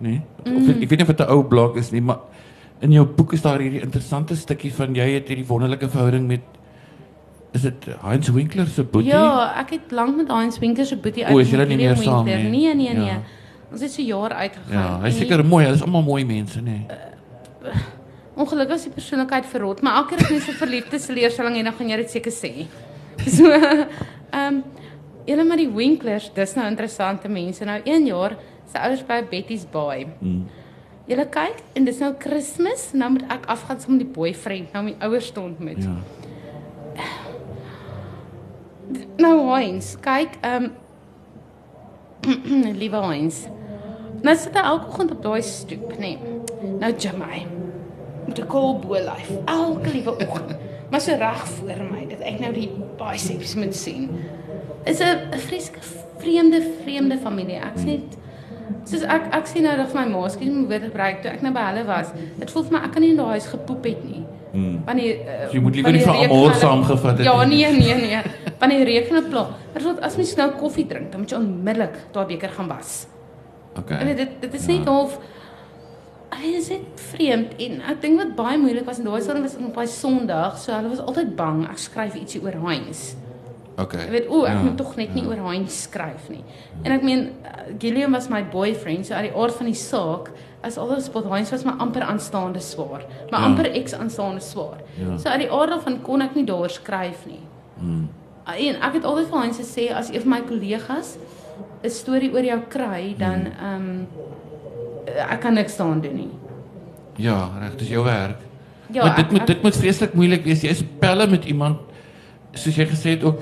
[0.00, 0.22] Nee?
[0.46, 0.70] Of Mm.
[0.82, 2.18] ek weet nie of dit 'n ou blog is nie, maar
[2.80, 6.40] in jou boek is daar hierdie interessante stukkie van jy het hierdie wonderlike verhouding met
[7.52, 9.10] is dit Heinz Winkler se boetie?
[9.10, 12.24] Ja, ek het lank met Heinz Winker se boetie O, is julle nie meer saam
[12.24, 12.34] nie?
[12.34, 13.06] Nee, nee, nee.
[13.06, 13.22] Ja.
[13.72, 15.02] Ons het so jaar uitgegaan.
[15.02, 16.86] Ja, seker mooi, hulle is almal mooi mense, nê.
[18.40, 21.64] Ongelukkig is die persoonlikheid verrot, maar elke keer as jy so verliefd is, leerstelling en
[21.68, 22.52] dan gaan jy dit seker sê.
[23.36, 23.82] So, ehm
[24.32, 24.62] um,
[25.26, 27.64] julle met die Winklers, dis nou interessante mense.
[27.68, 28.36] Nou 1 jaar
[28.72, 30.06] se ouers by Betty's Bay.
[30.20, 30.46] Mm.
[31.10, 34.84] Julle kyk en dis nou Kersfees, nou moet ek afgaan saam met die boyfriend, nou
[34.86, 35.82] my ouers te ontmoet.
[35.82, 35.96] Ja.
[39.20, 40.76] Nou Heinz, kyk, ehm um,
[42.80, 43.46] liewe Heinz.
[44.20, 46.14] Nou sit hy elke oggend op daai stoep, nê.
[46.20, 46.74] Nee.
[46.80, 47.46] Nou Jamai.
[48.26, 50.56] Met 'n cool bolyf elke liewe oggend.
[50.90, 54.10] Maar so reg voor my dat ek nou die biceps moet sien.
[54.84, 55.80] Is 'n vreeslike
[56.18, 57.56] vreemde vreemde familie.
[57.56, 58.19] Ek sê net
[58.84, 61.52] soos ek ek sien nou dat my ma skielik my woord gebruik toe ek nou
[61.52, 62.12] by hulle was.
[62.38, 64.22] Dit voel vir my ek kan nie in daai huis gepoep het nie.
[64.52, 64.80] Mm.
[64.86, 67.60] Wanneer uh, So jy moet liewer nie vir almal saamgevat het Ja, nie.
[67.66, 68.54] nee, nee, nee.
[68.58, 69.52] Wanneer reën op plaas.
[69.74, 73.06] Maar as mens nou koffie drink, dan moet jy onmiddellik daai beker gaan was.
[73.78, 73.98] Okay.
[74.02, 74.72] En dit dit is Ja.
[74.78, 75.18] net half
[76.30, 79.56] Hy is net vreemd en ek dink wat baie moeilik was in daai stadium was
[79.58, 83.16] op daai Sondag, so hulle was altyd bang ek skryf ietsie oor Heinz.
[83.80, 84.04] Okay.
[84.04, 85.28] Jy weet, o, ek Ja, moet tog net nie ja.
[85.28, 86.42] oor Heinz skryf nie.
[86.84, 90.30] En ek meen uh, Gillian was my boyfriend, so uit die aard van die saak,
[90.62, 93.44] as alles spot Heinz was my amper aanstaande swaar, my Ja.
[93.46, 94.82] amper ex aanstaande swaar.
[94.98, 95.16] Ja.
[95.18, 97.40] So uit die aard daarvan kon ek nie daar skryf nie.
[97.80, 98.08] Mm.
[98.50, 101.16] En ek het altyd vir Heinz gesê as een van my kollegas
[101.84, 104.06] 'n storie oor jou kry, dan ehm um,
[105.30, 106.30] ek kan niks daaraan doen nie.
[107.16, 108.38] Ja, reg, dis jou werk.
[108.92, 110.62] Ja, maar dit ek- moet ek- dit moet vreeslik moeilik wees.
[110.62, 111.78] Jy is pelle met iemand
[112.54, 113.40] soos jy gesê het ook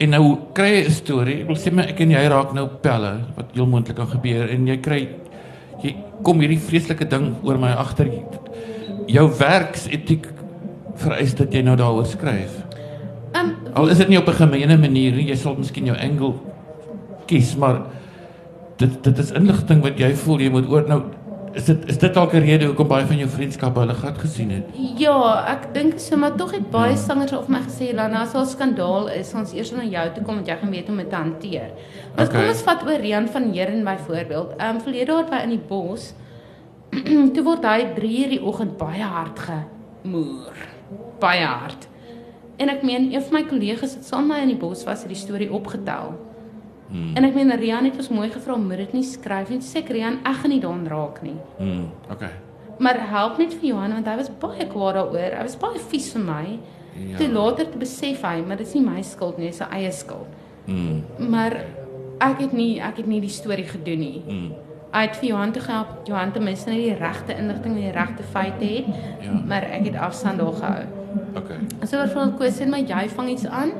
[0.00, 0.24] en nou
[0.56, 1.40] kry jy 'n storie.
[1.42, 4.48] Ek wil sê maar ek en jy raak nou pelle wat heel moontlik kan gebeur
[4.50, 5.08] en jy kry
[5.82, 8.08] jy kom hierdie vreeslike ding oor my agter.
[9.06, 10.26] Jou werksetiek
[10.96, 12.64] vereis dat jy nou daaroor skryf.
[13.34, 16.34] Ehm Al is dit nie op 'n gemeene manier nie, jy sal miskien jou angle
[17.26, 17.82] kies, maar
[18.78, 21.02] dit dit is inligting wat jy voel jy moet oor nou
[21.54, 24.50] is dit is dit dalk 'n rede hoekom baie van jou vriendskappe hulle gat gesien
[24.50, 24.64] het.
[24.98, 26.96] Ja, ek dink so, maar tog het baie Ja.
[26.96, 30.22] sangers of my gesê, "Lana, as daar 'n skandaal is, ons eers na jou toe
[30.24, 31.70] kom want jy gaan weet hoe om dit te hanteer."
[32.16, 32.40] Maar Okay.
[32.40, 34.56] kom ons vat oor Rian van Heeren byvoorbeeld.
[34.58, 36.14] Ehm um, verlede jaar by in die bos
[37.34, 40.52] toe word hy 3 uur die oggend baie hard gemoer.
[41.20, 41.88] Baie hard.
[42.58, 45.00] En ek meen een van my kollegas het saam met my in die bos was
[45.00, 46.14] het die storie opgetel.
[46.90, 47.16] Hmm.
[47.16, 49.60] En ek meen Rian het ons mooi gevra moet dit nie skryf nie.
[49.62, 51.36] Sê ek, Rian, ek gaan nie daaraan raak nie.
[51.58, 51.84] Mm.
[52.10, 52.32] Okay.
[52.80, 55.34] Maar help net vir Johan want hy was baie kwaad daaroor.
[55.36, 56.44] Hy was baie vies vir my.
[56.96, 57.18] Ja.
[57.20, 59.68] Toe later te besef hy, maar dit is nie my skuld nie, dit is sy
[59.76, 60.38] eie skuld.
[60.66, 61.28] Mm.
[61.30, 61.60] Maar
[62.24, 64.22] ek het nie ek het nie die storie gedoen nie.
[64.24, 64.48] Mm.
[64.90, 65.92] Hy het vir Johan toe gehelp.
[66.08, 68.88] Johan ten minste net die regte inligting en die regte feite het.
[69.22, 69.36] Ja.
[69.52, 70.88] Maar ek het afstand daar gehou.
[71.38, 71.60] Okay.
[71.84, 73.76] So oor van kwessie maar jy vang iets aan.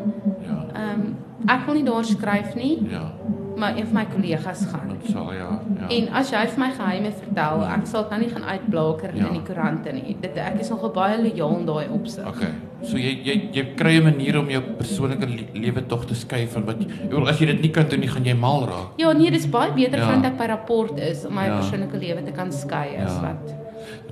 [0.73, 0.81] Ja.
[0.81, 1.17] Ehm um,
[1.49, 3.13] ek wil nie daar skryf nie, Ja.
[3.57, 4.89] maar een van my kollegas gaan.
[5.01, 5.61] Dit sal ja.
[5.81, 5.89] Ja.
[5.89, 9.27] En as jy vir my geheime vertel, ek sal dit nou nie gaan uitblaker Ja.
[9.27, 10.17] in die koerante nie.
[10.21, 12.27] Dit ek is nogal baie lojaal in daai opsig.
[12.29, 12.49] Okay.
[12.83, 16.47] So jy jy jy kry 'n manier om jou persoonlike le lewe tog te skei
[16.47, 18.89] van wat jy bedoel, as jy dit nie kan doen nie, gaan jy mal raak.
[18.99, 20.11] Ja, nee, dis baie beter Ja.
[20.13, 21.57] vind ek by rapport is om my Ja.
[21.59, 23.21] persoonlike lewe te kan skei as Ja.
[23.21, 23.55] wat.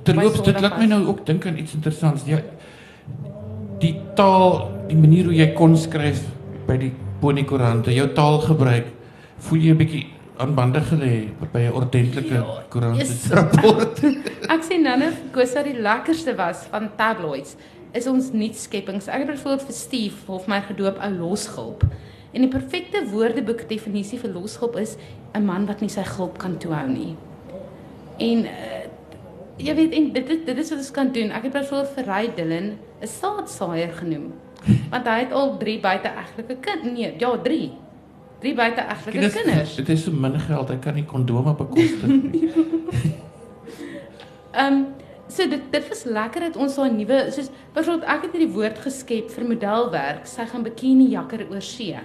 [0.03, 2.23] Terloops, dit laat my nou ook dink aan iets interessants.
[2.25, 2.43] Jy
[3.79, 6.21] die taal, die manier hoe jy kon skryf
[6.69, 8.93] by die Ponykoerante, jou taalgebruik,
[9.47, 10.05] voel jy 'n bietjie
[10.39, 13.31] aanbande gelê by 'n ordentlike Ja, koerant yes.
[14.53, 17.55] Ek sê nou net kos dat die lekkerste was van tabloids
[17.91, 19.07] is ons nuutskeppings.
[19.07, 21.83] Ek het byvoorbeeld vir Steve Hofmeyr gedoop ou losgulp.
[22.31, 24.95] En die perfekte woordeboek definisie vir losgulp is
[25.33, 27.15] 'n man wat nie sy gulp kan toehou nie.
[28.19, 28.85] En uh,
[29.57, 31.31] jy weet en dit is dit is wat ons kan doen.
[31.31, 34.33] Ek het byvoorbeeld vir Ray Dillon 'n saadsaaier genoem.
[34.65, 36.83] Want hy het al 3 buite-egtelike kind.
[36.93, 37.71] Nee, ja, 3.
[38.39, 39.75] 3 buite-egtelike kinders.
[39.75, 42.49] Dit is so min geld, hy kan nie kondome bekostig nie.
[44.59, 44.85] Ehm um,
[45.29, 48.79] so dit dit was lekker dat ons daai nuwe soos byvoorbeeld ek het hierdie woord
[48.81, 51.99] geskep vir modelwerk, sy gaan bikini jakker oor see.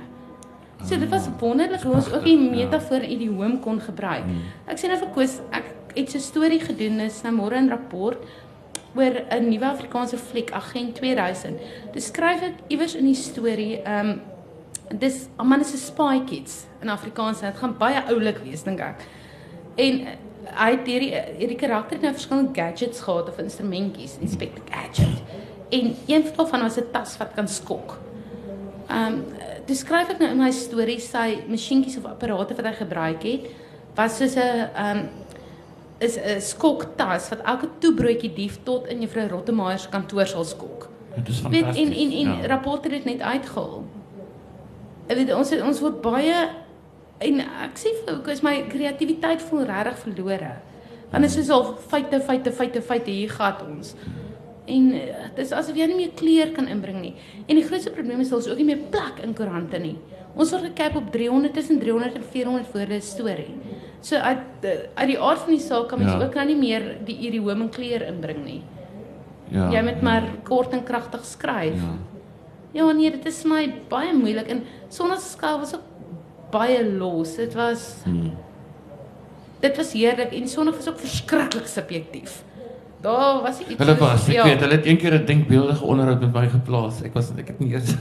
[0.84, 2.50] So dit was wonderlik hoe ons ook die ja.
[2.50, 4.26] metafoor en idiom kon gebruik.
[4.28, 4.42] Mm.
[4.68, 7.70] Ek sê nou vir Koos, ek het so 'n storie gedoen is nou môre in
[7.72, 8.20] rapport
[8.94, 11.58] oor 'n nuwe Afrikaanse fliek Agent 2000.
[11.92, 14.20] Dis skryf ek iewers in die storie ehm um,
[14.98, 17.40] dis man is 'n spy kids in Afrikaans.
[17.40, 19.00] Dit gaan baie oulik wees dink ek.
[19.76, 20.16] En eh,
[20.54, 25.22] hy het hierdie hierdie karakter het nou verskillende gadgets gehad of instrumentjies, Inspector Gadget.
[25.70, 27.98] En een daarvan was 'n tas wat kan skok.
[28.88, 29.24] Ehm um,
[29.66, 33.46] dis skryf ek nou in my storie sy masjienkies of apparate wat hy gebruik het
[33.94, 35.08] was soos 'n ehm um,
[35.98, 40.88] is 'n skoktas wat elke toebroodjie dief tot in juffrou Rottemeier se kantoor sal skok.
[41.14, 41.86] Dit is fantasties.
[41.86, 42.46] en en en ja.
[42.46, 43.84] rapporte het dit net uitgehaal.
[45.06, 46.48] Ek weet ons het, ons word baie
[47.18, 50.52] en ek sê vir ook is my kreatiwiteit voel regtig verlore.
[51.10, 53.94] Want dit is al feite feite feite feite hier gat ons.
[54.64, 57.14] En eh, dit is asof jy nie meer kleur kan inbring nie.
[57.46, 59.96] En die grootste probleem is ons ook nie meer plek in koerante nie.
[60.34, 63.52] Ons word gekap op 300 tussen 300 en 400 woorde storie.
[64.04, 66.24] So uit uit die aard van die saak kan mens Ja.
[66.26, 68.62] ook nou nie meer die idiom en kleur inbring nie.
[69.48, 69.70] ja.
[69.72, 71.74] Jy moet maar kort en kragtig skryf.
[71.80, 71.94] ja.
[72.74, 75.84] Ja nee, dit is my baie moeilik en sonnaskal was ook
[76.50, 77.36] baie los.
[77.36, 78.32] Dit was Hmm.
[79.60, 82.42] dit was heerlik en sonnig was ook verskriklik subjektief.
[83.00, 84.44] Daar was iets Hulle was, ek ja.
[84.44, 87.02] weet, hulle het een keer 'n denkbeeldige onderhoud met my geplaas.
[87.02, 87.94] Ek was ek het nie eers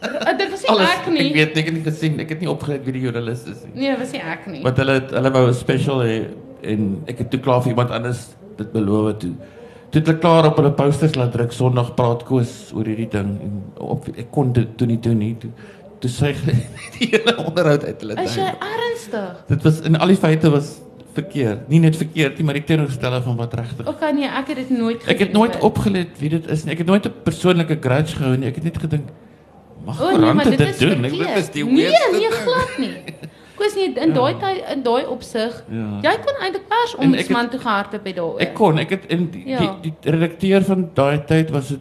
[0.00, 1.26] dit was nie alles ek nie.
[1.28, 3.72] ek weet ek het nie gesien, ek het nie opgelet wie die joernalis is nie.
[3.86, 4.62] Nee, was nie ek nie.
[4.64, 6.18] Want hulle hulle wou 'n special hê
[6.62, 9.32] en ek het toe klaar vir iemand anders dit beloof toe.
[9.90, 13.40] Toe het hulle klaar op hulle posters laat druk Sondag praat Koos oor hierdie ding
[13.42, 15.34] en op ek kon dit toe nie doen nie.
[15.40, 15.50] Toe
[16.00, 16.34] toe sê
[16.98, 19.44] die hele onderhoud uit hulle Is jy ernstig?
[19.48, 20.78] Dit was in al die feite was
[21.12, 21.68] verkeerd.
[21.68, 23.86] Nie net verkeerd nie, maar die teenoorstelle van wat regtig.
[23.88, 25.62] Okay, nee, ek het dit nooit Ek het gedoen nooit nie.
[25.62, 26.72] opgelet wie dit is nie.
[26.72, 28.46] Ek het nooit 'n persoonlike grudge gehou nie.
[28.48, 29.08] Ek het net gedink
[29.84, 31.04] mag oh, nee, maar dit dit is doen.
[31.04, 31.34] Ek, verkeerd.
[31.34, 32.34] dit is die Nee, weirdste nee, ding.
[32.44, 32.96] glad nie.
[33.60, 34.14] Koos nie in Ja.
[34.14, 35.64] daai tyd in daai opsig.
[35.70, 35.86] Ja.
[36.02, 38.38] Jy kon eintlik pers ek het- omsman toe gehardloop het daaroor.
[38.40, 39.58] Ek kon, ek het in die, Ja.
[39.58, 41.80] die, die redakteur van daai tyd was dit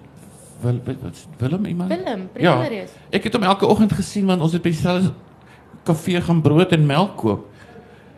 [0.61, 1.89] Wil wat Willem iemand?
[1.89, 2.55] Willem, Ja.
[2.57, 2.83] Pretoria.
[3.11, 5.13] Ek het hom elke oggend gesien want ons het by dieselfde
[5.85, 7.45] kafee gaan brood en melk koop.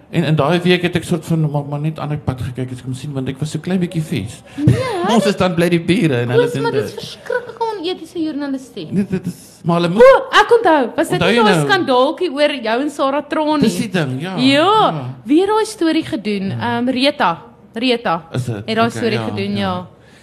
[0.09, 2.71] En in daai week het ek soort van maar, maar net aan die pad gekyk
[2.73, 4.41] as kom sien want ek was so klein bietjie vies.
[4.57, 4.75] Nee,
[5.13, 8.21] Ons is dan bly die bure en hulle Koos, doen maar dit is verskriklik onetiese
[8.21, 8.91] journalistiek.
[8.93, 11.65] Nee, dit is maar hulle O, moet ek onthou, was dit nie jy daai nou?
[11.67, 13.87] skandaaltjie oor jou en Sarah Tron Dis nie?
[13.87, 14.35] die ding, ja.
[14.37, 16.51] Ja, wie het daai storie gedoen?
[16.55, 17.31] Ehm um, Rita.
[17.73, 18.15] Rita.
[18.33, 18.55] Is dit?
[18.55, 19.73] Het daai Okay, storie ja, gedoen, ja.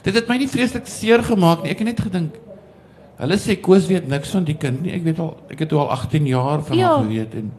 [0.02, 1.70] Dit het my nie vreeslik seer gemaak nie.
[1.74, 2.34] Ek het net gedink
[3.18, 4.92] hulle sê Koos weet niks van die kind nie.
[4.94, 6.92] Ek weet al ek het al 18 jaar van Ja.
[6.96, 7.52] hom geweet en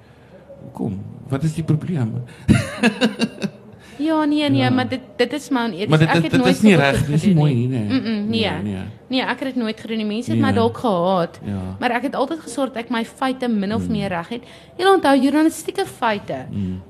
[0.74, 2.14] kom, wat is die probleem?
[4.00, 4.70] Ja, nee nee, Ja.
[4.70, 5.88] maar dit dit is my oneties.
[5.88, 7.68] Maar dit ek is het dit nooit is nie reg, goed dis nie mooi nie,
[7.68, 7.84] nee.
[7.84, 8.50] Mm -mm, nee.
[8.50, 8.62] nee.
[8.64, 8.84] nee.
[9.10, 10.06] Nee, ek het dit nooit gedoen nie.
[10.06, 10.56] Mense het my Nee.
[10.56, 11.40] dalk gehaat.
[11.46, 11.76] Ja.
[11.80, 14.42] Maar ek het altyd gesorg dat ek my feite min of meer reg het.
[14.78, 16.46] Jy onthou journalistieke feite.
[16.52, 16.82] Mm.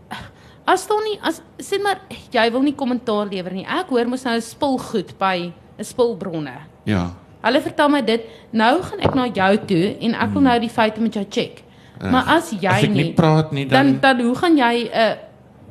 [0.66, 1.98] as daar nie as sê maar
[2.32, 3.66] jy wil nie kommentaar lewer nie.
[3.66, 6.54] Ek hoor mos nou 'n spulgoed by 'n spulbronne.
[6.86, 7.14] Ja.
[7.42, 8.22] Hulle vertel my dit.
[8.52, 11.64] Nou gaan ek na jou toe en ek wil nou die feite met jou check.
[12.12, 14.84] Maar as jy As ek nie nie praat nie dan dan, dan hoe gaan jy
[14.84, 15.16] 'n uh,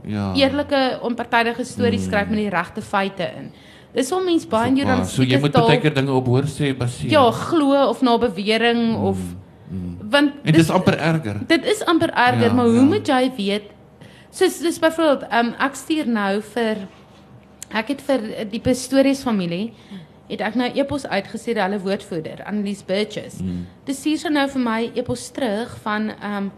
[0.04, 0.32] ja.
[0.34, 3.50] eerlike onpartydige storie skryf met die regte feite in?
[3.94, 6.74] Dis hoe mense baie in Maar, so jy moet baie keer dinge op hoor sê
[6.76, 7.10] baseer.
[7.10, 9.18] ja, glo of na bewering of
[10.10, 11.40] want en dis amper erger.
[11.46, 12.82] Dit is amper erger, Ja, maar hoe ja.
[12.82, 13.70] moet jy weet?
[14.30, 16.86] Soos dis byvoorbeeld, um, ek stuur nou vir
[17.68, 19.74] ek het vir die Pistorius familie
[20.28, 23.40] het ek nou e-pos uitgestuur aan hulle woordvoerder, Annelies Burgess.
[23.40, 23.66] Mm.
[23.88, 26.50] Dis stuur sy nou vir my e-pos terug van um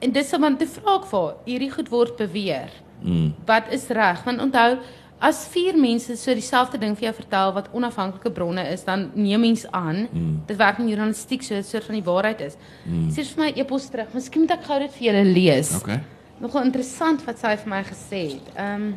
[0.00, 2.70] en dis want te vra ek vir hierdie goed word beweer.
[3.02, 3.34] Mm.
[3.46, 4.24] Wat is reg?
[4.24, 4.78] Want onthou
[5.16, 9.40] As vier mense so dieselfde ding vir jou vertel wat onafhanklike bronne is, dan neem
[9.40, 10.42] mens aan Mm.
[10.46, 12.56] dit werk in journalistiek so 'n soort van die waarheid is.
[12.84, 13.08] Mm.
[13.10, 14.12] Sê vir my e-pos terug.
[14.12, 15.76] Miskien moet ek gou dit vir julle lees.
[15.76, 16.00] Okay.
[16.38, 18.54] Nogal interessant wat sy vir my gesê het.
[18.56, 18.96] Ehm um,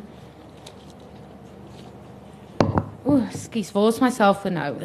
[3.06, 4.74] Ooh, skus, waar is my selfoon nou?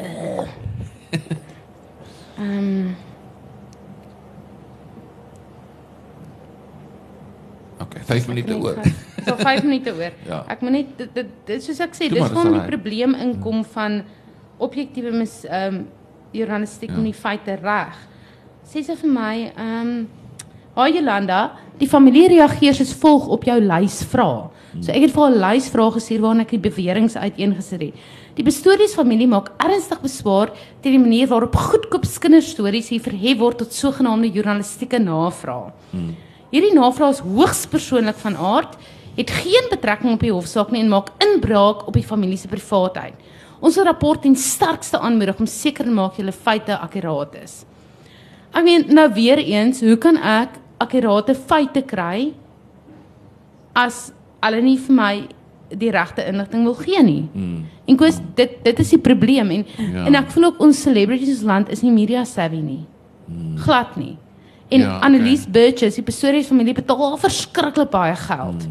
[2.38, 2.96] Ehm um,
[7.96, 8.76] Okay, 5 minute oor.
[9.26, 10.12] So 5 minute oor.
[10.30, 10.42] Ja.
[10.52, 13.64] Ek moet net dit, dit, dit soos ek sê, Toe dis waar die probleem inkom
[13.76, 14.02] van
[14.62, 15.86] objektiewe mis ehm um,
[16.36, 16.96] journalistiek Ja.
[16.98, 17.96] om die feite reg.
[18.66, 20.08] Sê sy vir my, ehm um,
[20.76, 21.40] "Haai Jolanda,
[21.78, 24.50] die familie reageer soos volg op jou lys vra."
[24.82, 27.94] So ek het vir haar 'n lys vrae gestuur waarin ek die beweringe uiteengesit het.
[28.36, 30.50] Die Bestories familie maak ernstig beswaar
[30.82, 35.72] teen die manier waarop goedkoop kinderstories hier verhef word tot sogenaamde journalistieke navraag.
[36.52, 38.76] Hierdie navraag is hoogs persoonlik van aard,
[39.16, 43.14] het geen betrekking op die hofsaak nie en maak inbraak op die familie se privaatheid.
[43.64, 47.62] Ons rapport ten sterkste aanmoedig om seker te maak julle feite akkuraat is.
[48.52, 52.34] Ek meen nou weer eens, hoe kan ek akkurate feite kry
[53.76, 54.10] as
[54.44, 55.14] hulle nie vir my
[55.76, 57.24] die regte inligting wil gee nie?
[57.32, 57.64] Mm.
[57.88, 60.04] En kos dit dit is die probleem en Ja.
[60.06, 62.84] en ek voel ook ons celebrities ons land is nie media savvy nie.
[63.64, 64.16] Glad nie.
[64.68, 65.08] En Ja, okay.
[65.08, 68.66] Annelies Burgess, die Pistorius familie betaal haar verskriklik baie geld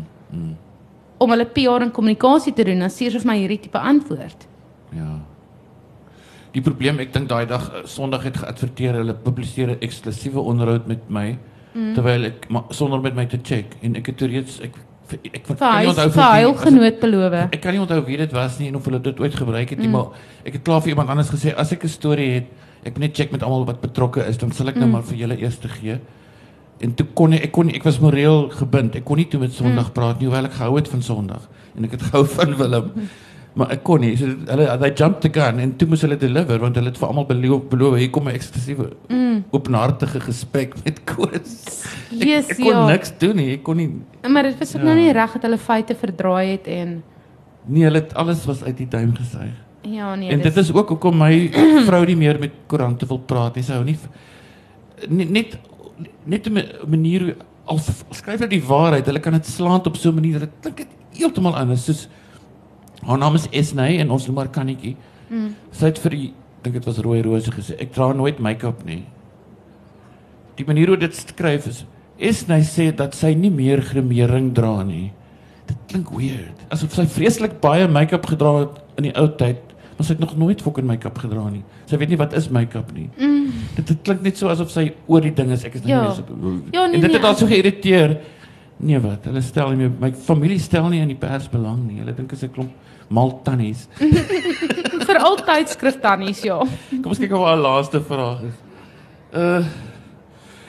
[1.18, 2.84] om hulle PR en kommunikasie te doen.
[2.84, 4.48] Dan stuur sy vir my hierdie tipe antwoord.
[4.96, 5.14] Ja.
[6.56, 10.88] Die probleem, ek dink daai dag eh, Sondag het geadverteer, hulle publiseer 'n eksklusiewe onderhoud
[10.88, 11.38] met my
[11.74, 11.94] mm.
[11.98, 14.78] terwyl ek maar, sonder met my te check en ek het reeds ek
[15.22, 17.34] ek, kan nie onthou vir wie- genoot beloof.
[17.52, 19.80] Ek kan nie onthou wie dit was nie en of hulle dit ooit gebruik het
[19.80, 19.94] nie, mm.
[19.94, 20.08] maar
[20.46, 22.48] ek het klaar vir iemand anders gesê as ek 'n storie het,
[22.86, 24.92] ek moet net check met almal wat betrokke is, dan sal ek nou Mm.
[24.92, 26.00] maar vir julle eers te gee.
[26.80, 28.96] En toe kon ek ek kon ek was moreel gebind.
[28.96, 29.94] Ek kon nie toe met Sondag mm.
[29.94, 32.92] praat nie, hoewel ek gehou het van Sondag en ek het gehou van Willem.
[33.56, 34.18] Maar ek kon nie.
[34.20, 37.08] So hulle they jumped the gun en toe moes hulle deliver want hulle het vir
[37.08, 39.44] almal beloof beloof hier kom 'n eksklusiewe Mm.
[39.52, 41.86] openhartige gesprek met Koos.
[42.22, 42.88] Ek, Yes, ek kon ja.
[42.88, 43.54] niks doen nie.
[43.54, 43.90] Ek kon nie
[44.30, 44.88] Maar dit was ook Ja.
[44.88, 47.04] nou nie reg dat hulle feite verdraai het en
[47.68, 49.56] nee, hulle het alles was uit die duim gesuig.
[49.86, 51.50] Ja nee, en dit is ook hoekom my
[51.90, 53.64] vrou nie meer met koerante wil praat nie.
[53.64, 53.98] Sy hou nie
[55.10, 55.58] net net
[56.26, 59.06] net 'n ma- manier al skryf hulle die waarheid.
[59.06, 61.86] Hulle kan dit slaand op so 'n manier dat dit klink dit heeltemal anders.
[61.86, 62.08] Soos
[63.06, 64.96] haar naam is Esney en ons noem haar Kannetjie.
[65.30, 65.56] Mm.
[65.72, 66.34] Sy het vir die
[66.64, 67.76] dink dit was rooi rose gesê.
[67.80, 69.04] Ek dra nooit make-up nie.
[70.56, 71.86] Die manier hoe dit skryf is
[72.18, 75.12] Esney sê dat sy nie meer gremering dra nie.
[75.68, 76.62] Dit klink weird.
[76.72, 79.65] Asof sy vreeslik baie make-up gedra het in die ou tyd,
[79.98, 81.64] maar sy het nog nooit fucking make-up gedra nie.
[81.86, 83.10] Sy weet nie wat is make-up nie.
[83.18, 83.52] Mm.
[83.76, 85.64] Dit, dit klink net so asof sy oor die ding is.
[85.64, 86.02] Ek is nou Ja.
[86.08, 86.24] nie so
[86.72, 88.18] Ja, nee, En dit nee, het haar so geïrriteer.
[88.78, 92.00] Nee wat, hulle stel nie meer my familie stel nie in die pers belang nie.
[92.00, 92.72] Hulle dink is 'n klomp
[93.10, 93.88] mal tannies.
[95.08, 96.60] vir altyd skrif tannies ja.
[96.90, 98.56] Kom ons kyk of haar laaste vraag is.
[99.34, 99.64] Uh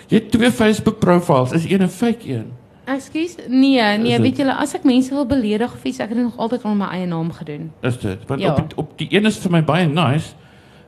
[0.08, 2.52] jy het twee Facebook profiles, is een 'n fake een?
[2.86, 3.36] Ekskuus?
[3.48, 6.26] Nee, nee, Is weet julle, as ek mense wil beledig of iets, ek het dit
[6.26, 7.72] nog altyd onder my eie naam gedoen.
[7.82, 8.18] Is dit?
[8.26, 8.50] Want Ja.
[8.54, 10.34] op die, op die een is vir my baie nice,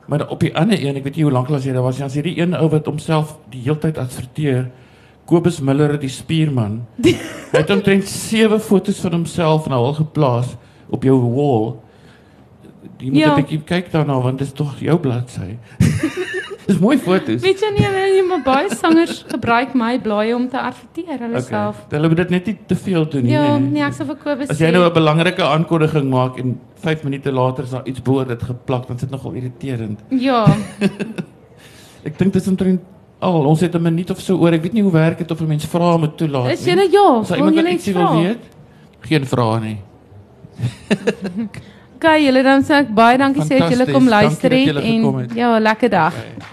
[0.07, 2.05] maar op die ander een, ek weet nie hoe lank laas jy daar was nie,
[2.05, 4.69] as hierdie een ou wat homself die heeltyd adverteer,
[5.25, 6.85] Kobus Miller die spierman.
[7.03, 7.13] Hy
[7.59, 10.55] het omtrent sewe foto's van homself nou al geplaas
[10.89, 11.75] op jou wall.
[12.99, 13.35] Jy moet Ja.
[13.35, 15.57] 'n bietjie kyk daarna want dit is tog jou bladsy.
[16.69, 17.41] dis mooi foto's.
[17.43, 21.81] Weet jy nie, nee, maar baie sangers gebruik my blaaie om te adverteer hulle self.
[21.93, 23.33] Hulle moet dit net nie te veel doen nie.
[23.33, 23.71] Ja, nee.
[23.77, 27.33] nee, ek sal vir Kobus As jy nou 'n belangrike aankondiging maak en 5 minute
[27.33, 29.99] later is daar iets bo dit geplak, dan is dit nogal irriterend.
[30.09, 30.45] Ja,
[32.07, 32.81] Ek dink dit is omtrent
[33.19, 34.53] al, ons het 'n minuut of so oor.
[34.53, 36.89] Ek weet nie hoe werk dit of 'n mens vra moet toelaat is jy nou
[36.91, 38.43] ja, As wil iemand jy net ietsie wil weet?
[39.01, 39.79] Geen vrae nie.
[41.99, 45.49] Okay, julle dan sê ek baie dankie sê dat julle kom luister het en ja,
[45.59, 46.15] lekker dag.
[46.15, 46.48] Okay.